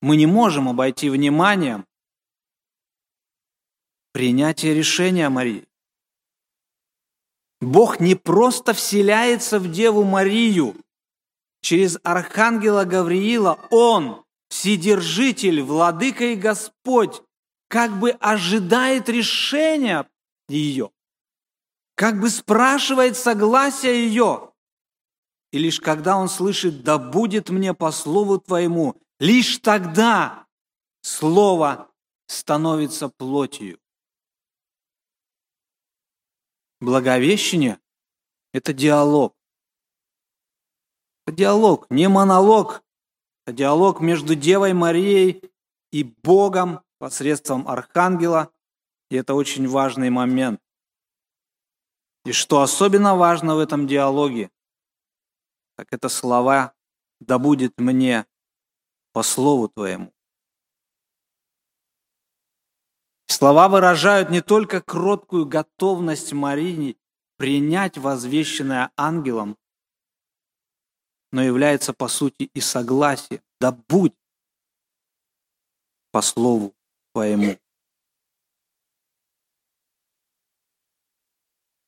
Мы 0.00 0.16
не 0.16 0.24
можем 0.24 0.70
обойти 0.70 1.10
вниманием 1.10 1.84
принятие 4.12 4.72
решения 4.72 5.28
Марии. 5.28 5.68
Бог 7.60 8.00
не 8.00 8.14
просто 8.14 8.72
вселяется 8.72 9.58
в 9.58 9.70
Деву 9.70 10.02
Марию. 10.04 10.76
Через 11.60 11.98
Архангела 12.04 12.84
Гавриила 12.84 13.60
Он 13.70 14.24
Вседержитель, 14.48 15.60
Владыка 15.60 16.24
и 16.24 16.36
Господь, 16.36 17.20
как 17.68 17.98
бы 17.98 18.12
ожидает 18.12 19.10
решения 19.10 20.08
ее, 20.48 20.90
как 21.94 22.20
бы 22.20 22.28
спрашивает 22.28 23.16
согласия 23.16 23.94
ее. 23.94 24.52
И 25.52 25.58
лишь 25.58 25.80
когда 25.80 26.16
он 26.16 26.28
слышит 26.28 26.82
«да 26.82 26.98
будет 26.98 27.50
мне 27.50 27.74
по 27.74 27.92
слову 27.92 28.38
твоему», 28.40 29.00
лишь 29.20 29.58
тогда 29.58 30.46
слово 31.02 31.90
становится 32.26 33.08
плотью. 33.08 33.78
Благовещение– 36.80 37.78
это 38.52 38.72
диалог. 38.72 39.36
Это 41.26 41.36
диалог, 41.36 41.86
не 41.90 42.08
монолог. 42.08 42.82
Это 43.46 43.56
диалог 43.56 44.00
между 44.00 44.34
Девой 44.34 44.72
Марией 44.72 45.42
и 45.92 46.02
Богом 46.02 46.80
посредством 46.98 47.68
Архангела. 47.68 48.50
И 49.10 49.16
это 49.16 49.34
очень 49.34 49.68
важный 49.68 50.10
момент. 50.10 50.60
И 52.24 52.32
что 52.32 52.62
особенно 52.62 53.16
важно 53.16 53.54
в 53.54 53.58
этом 53.58 53.86
диалоге, 53.86 54.50
так 55.76 55.92
это 55.92 56.08
слова 56.08 56.74
«да 57.20 57.38
будет 57.38 57.78
мне 57.78 58.26
по 59.12 59.22
слову 59.22 59.68
Твоему». 59.68 60.12
Слова 63.26 63.68
выражают 63.68 64.30
не 64.30 64.40
только 64.40 64.80
кроткую 64.80 65.46
готовность 65.46 66.32
Марии 66.32 66.96
принять 67.36 67.98
возвещенное 67.98 68.90
ангелом, 68.96 69.58
но 71.32 71.42
является 71.42 71.92
по 71.92 72.08
сути 72.08 72.44
и 72.54 72.60
согласие. 72.60 73.42
Да 73.60 73.72
будь 73.72 74.14
по 76.12 76.22
слову 76.22 76.74
Твоему. 77.12 77.58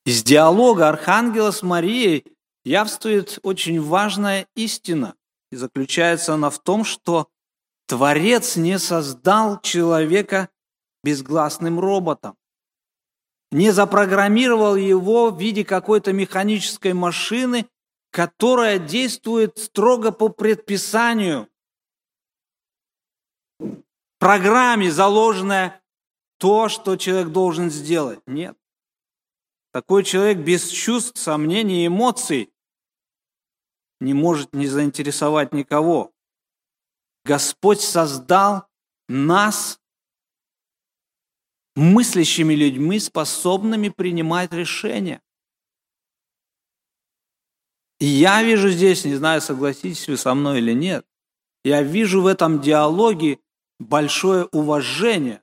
Из 0.07 0.23
диалога 0.23 0.89
Архангела 0.89 1.51
с 1.51 1.65
Марией 1.65 2.25
явствует 2.65 3.41
очень 3.43 3.83
важная 3.83 4.47
истина. 4.55 5.17
И 5.51 5.57
заключается 5.57 6.35
она 6.35 6.51
в 6.51 6.61
том, 6.61 6.85
что 6.85 7.29
Творец 7.89 8.55
не 8.55 8.79
создал 8.79 9.61
человека 9.63 10.49
безгласным 11.03 11.81
роботом, 11.81 12.37
не 13.51 13.73
запрограммировал 13.73 14.77
его 14.77 15.31
в 15.33 15.41
виде 15.41 15.65
какой-то 15.65 16.13
механической 16.13 16.93
машины, 16.93 17.67
которая 18.13 18.79
действует 18.79 19.59
строго 19.59 20.13
по 20.13 20.29
предписанию, 20.29 21.49
программе 24.21 24.89
заложенное 24.89 25.83
то, 26.39 26.69
что 26.69 26.95
человек 26.95 27.31
должен 27.31 27.71
сделать. 27.71 28.21
Нет. 28.27 28.57
Такой 29.77 30.05
человек 30.05 30.39
без 30.39 30.71
чувств, 30.71 31.19
сомнений 31.21 31.85
и 31.85 31.89
эмоций 31.89 32.51
не 34.01 34.15
может 34.15 34.55
не 34.55 34.69
заинтересовать 34.69 35.53
никого. 35.53 36.15
Господь 37.27 37.83
создал 37.83 38.69
нас 39.07 39.79
мыслящими 41.75 42.55
людьми, 42.55 42.99
способными 42.99 43.91
принимать 43.91 44.51
решения. 44.55 45.21
И 48.01 48.07
я 48.07 48.43
вижу 48.43 48.71
здесь, 48.71 49.05
не 49.05 49.17
знаю, 49.17 49.43
согласитесь 49.43 50.09
вы 50.09 50.17
со 50.17 50.33
мной 50.33 50.61
или 50.61 50.73
нет, 50.73 51.07
я 51.65 51.83
вижу 51.83 52.23
в 52.23 52.29
этом 52.29 52.63
диалоге 52.63 53.41
большое 53.79 54.47
уважение. 54.53 55.43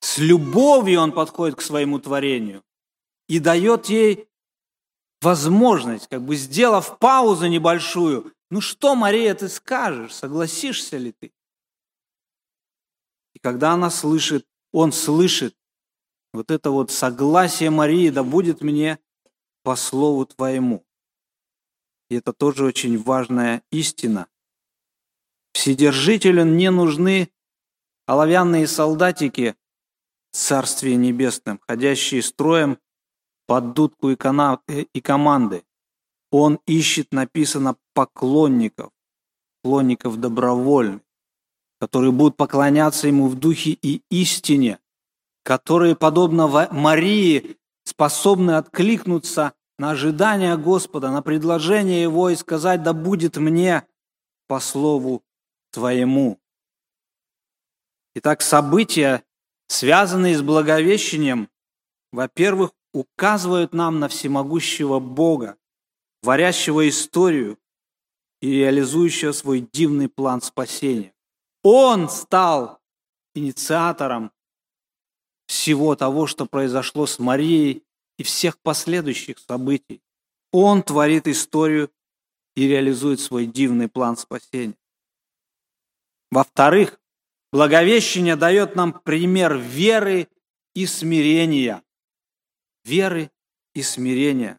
С 0.00 0.18
любовью 0.18 1.00
он 1.00 1.12
подходит 1.12 1.56
к 1.56 1.62
своему 1.62 2.00
творению 2.00 2.62
и 3.28 3.38
дает 3.38 3.86
ей 3.86 4.28
возможность, 5.20 6.08
как 6.08 6.22
бы 6.22 6.36
сделав 6.36 6.98
паузу 6.98 7.46
небольшую, 7.46 8.32
ну 8.50 8.60
что, 8.60 8.94
Мария, 8.94 9.34
ты 9.34 9.48
скажешь, 9.48 10.14
согласишься 10.14 10.96
ли 10.96 11.12
ты? 11.12 11.32
И 13.34 13.38
когда 13.38 13.72
она 13.72 13.90
слышит, 13.90 14.46
он 14.72 14.92
слышит 14.92 15.54
вот 16.32 16.50
это 16.50 16.70
вот 16.70 16.90
согласие 16.90 17.70
Марии, 17.70 18.10
да 18.10 18.22
будет 18.22 18.62
мне 18.62 18.98
по 19.62 19.76
слову 19.76 20.26
твоему. 20.26 20.84
И 22.10 22.16
это 22.16 22.32
тоже 22.32 22.64
очень 22.64 23.00
важная 23.02 23.62
истина. 23.70 24.28
Вседержителю 25.52 26.44
не 26.44 26.70
нужны 26.70 27.30
оловянные 28.06 28.66
солдатики 28.66 29.56
в 30.30 30.36
Царстве 30.36 30.96
Небесном, 30.96 31.60
ходящие 31.66 32.22
строем 32.22 32.78
под 33.48 33.72
дудку 33.72 34.10
и, 34.10 34.16
кана... 34.16 34.60
Э, 34.68 34.82
и 34.92 35.00
команды. 35.00 35.64
Он 36.30 36.60
ищет, 36.66 37.12
написано, 37.12 37.76
поклонников, 37.94 38.90
поклонников 39.62 40.20
добровольных, 40.20 41.00
которые 41.80 42.12
будут 42.12 42.36
поклоняться 42.36 43.08
ему 43.08 43.26
в 43.28 43.36
духе 43.36 43.70
и 43.70 44.02
истине, 44.10 44.78
которые, 45.42 45.96
подобно 45.96 46.68
Марии, 46.70 47.56
способны 47.84 48.58
откликнуться 48.58 49.54
на 49.78 49.92
ожидание 49.92 50.58
Господа, 50.58 51.10
на 51.10 51.22
предложение 51.22 52.02
Его 52.02 52.28
и 52.28 52.36
сказать, 52.36 52.82
да 52.82 52.92
будет 52.92 53.38
мне 53.38 53.86
по 54.46 54.60
слову 54.60 55.22
Твоему. 55.70 56.38
Итак, 58.14 58.42
события, 58.42 59.22
связанные 59.68 60.36
с 60.36 60.42
Благовещением, 60.42 61.48
во-первых, 62.12 62.72
указывают 62.92 63.72
нам 63.72 64.00
на 64.00 64.08
всемогущего 64.08 64.98
Бога, 64.98 65.56
творящего 66.22 66.88
историю 66.88 67.58
и 68.40 68.50
реализующего 68.50 69.32
свой 69.32 69.60
дивный 69.60 70.08
план 70.08 70.40
спасения. 70.42 71.12
Он 71.62 72.08
стал 72.08 72.80
инициатором 73.34 74.32
всего 75.46 75.96
того, 75.96 76.26
что 76.26 76.46
произошло 76.46 77.06
с 77.06 77.18
Марией 77.18 77.84
и 78.16 78.22
всех 78.22 78.58
последующих 78.58 79.38
событий. 79.38 80.02
Он 80.52 80.82
творит 80.82 81.28
историю 81.28 81.90
и 82.56 82.66
реализует 82.66 83.20
свой 83.20 83.46
дивный 83.46 83.88
план 83.88 84.16
спасения. 84.16 84.76
Во-вторых, 86.30 86.98
Благовещение 87.50 88.36
дает 88.36 88.76
нам 88.76 88.92
пример 88.92 89.56
веры 89.56 90.28
и 90.74 90.86
смирения 90.86 91.82
веры 92.84 93.30
и 93.74 93.82
смирения, 93.82 94.58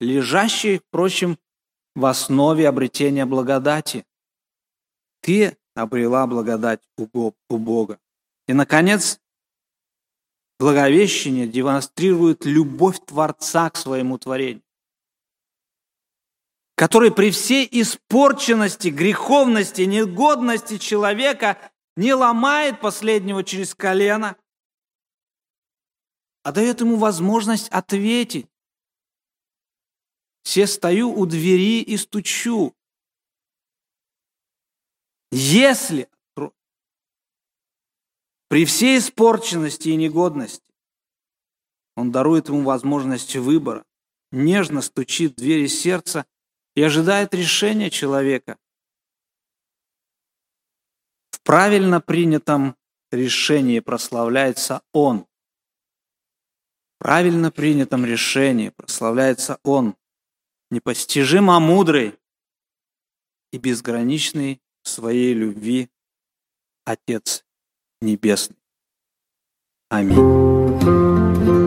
лежащие, 0.00 0.80
впрочем, 0.80 1.38
в 1.94 2.06
основе 2.06 2.68
обретения 2.68 3.26
благодати. 3.26 4.06
Ты 5.20 5.56
обрела 5.74 6.26
благодать 6.26 6.80
у 6.96 7.56
Бога. 7.58 7.98
И, 8.48 8.52
наконец, 8.52 9.20
Благовещение 10.62 11.48
демонстрирует 11.48 12.44
любовь 12.44 13.00
Творца 13.04 13.68
к 13.68 13.76
своему 13.76 14.16
творению, 14.16 14.62
который 16.76 17.10
при 17.10 17.32
всей 17.32 17.68
испорченности, 17.68 18.86
греховности, 18.86 19.82
негодности 19.82 20.78
человека 20.78 21.58
не 21.96 22.14
ломает 22.14 22.78
последнего 22.78 23.42
через 23.42 23.74
колено, 23.74 24.36
а 26.42 26.52
дает 26.52 26.80
ему 26.80 26.96
возможность 26.96 27.68
ответить. 27.68 28.48
Все 30.42 30.66
стою 30.66 31.12
у 31.12 31.24
двери 31.26 31.82
и 31.82 31.96
стучу. 31.96 32.74
Если 35.30 36.08
при 38.48 38.66
всей 38.66 38.98
испорченности 38.98 39.88
и 39.88 39.96
негодности 39.96 40.74
он 41.96 42.10
дарует 42.10 42.48
ему 42.48 42.64
возможность 42.64 43.34
выбора, 43.36 43.86
нежно 44.30 44.82
стучит 44.82 45.32
в 45.32 45.36
двери 45.36 45.68
сердца 45.68 46.26
и 46.74 46.82
ожидает 46.82 47.34
решения 47.34 47.88
человека. 47.88 48.58
В 51.30 51.40
правильно 51.42 52.00
принятом 52.00 52.76
решении 53.10 53.80
прославляется 53.80 54.82
Он 54.92 55.26
правильно 57.02 57.50
принятом 57.50 58.04
решении 58.04 58.68
прославляется 58.68 59.58
Он, 59.64 59.96
непостижимо 60.70 61.58
мудрый 61.58 62.14
и 63.50 63.58
безграничный 63.58 64.62
в 64.84 64.88
своей 64.88 65.34
любви 65.34 65.90
Отец 66.84 67.44
Небесный. 68.00 68.56
Аминь. 69.88 71.61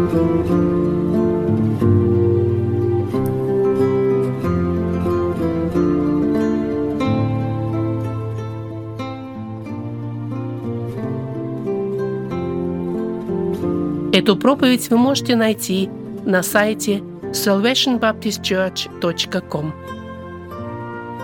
Эту 14.15 14.35
проповедь 14.37 14.89
вы 14.89 14.97
можете 14.97 15.35
найти 15.35 15.89
на 16.23 16.41
сайте 16.41 17.03
salvationbaptistchurch.com. 17.33 19.73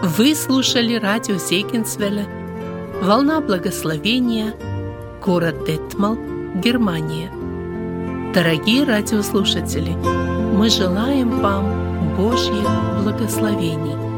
Вы 0.04 0.36
слушали 0.36 0.96
радио 0.96 1.38
Зейгенсвелле 1.38 2.26
«Волна 3.02 3.40
благословения», 3.40 4.54
город 5.24 5.64
Детмал, 5.66 6.18
Германия. 6.56 7.32
Дорогие 8.34 8.84
радиослушатели, 8.84 9.96
мы 10.54 10.70
желаем 10.70 11.40
вам 11.40 12.18
Божьих 12.18 12.68
благословений. 13.02 14.11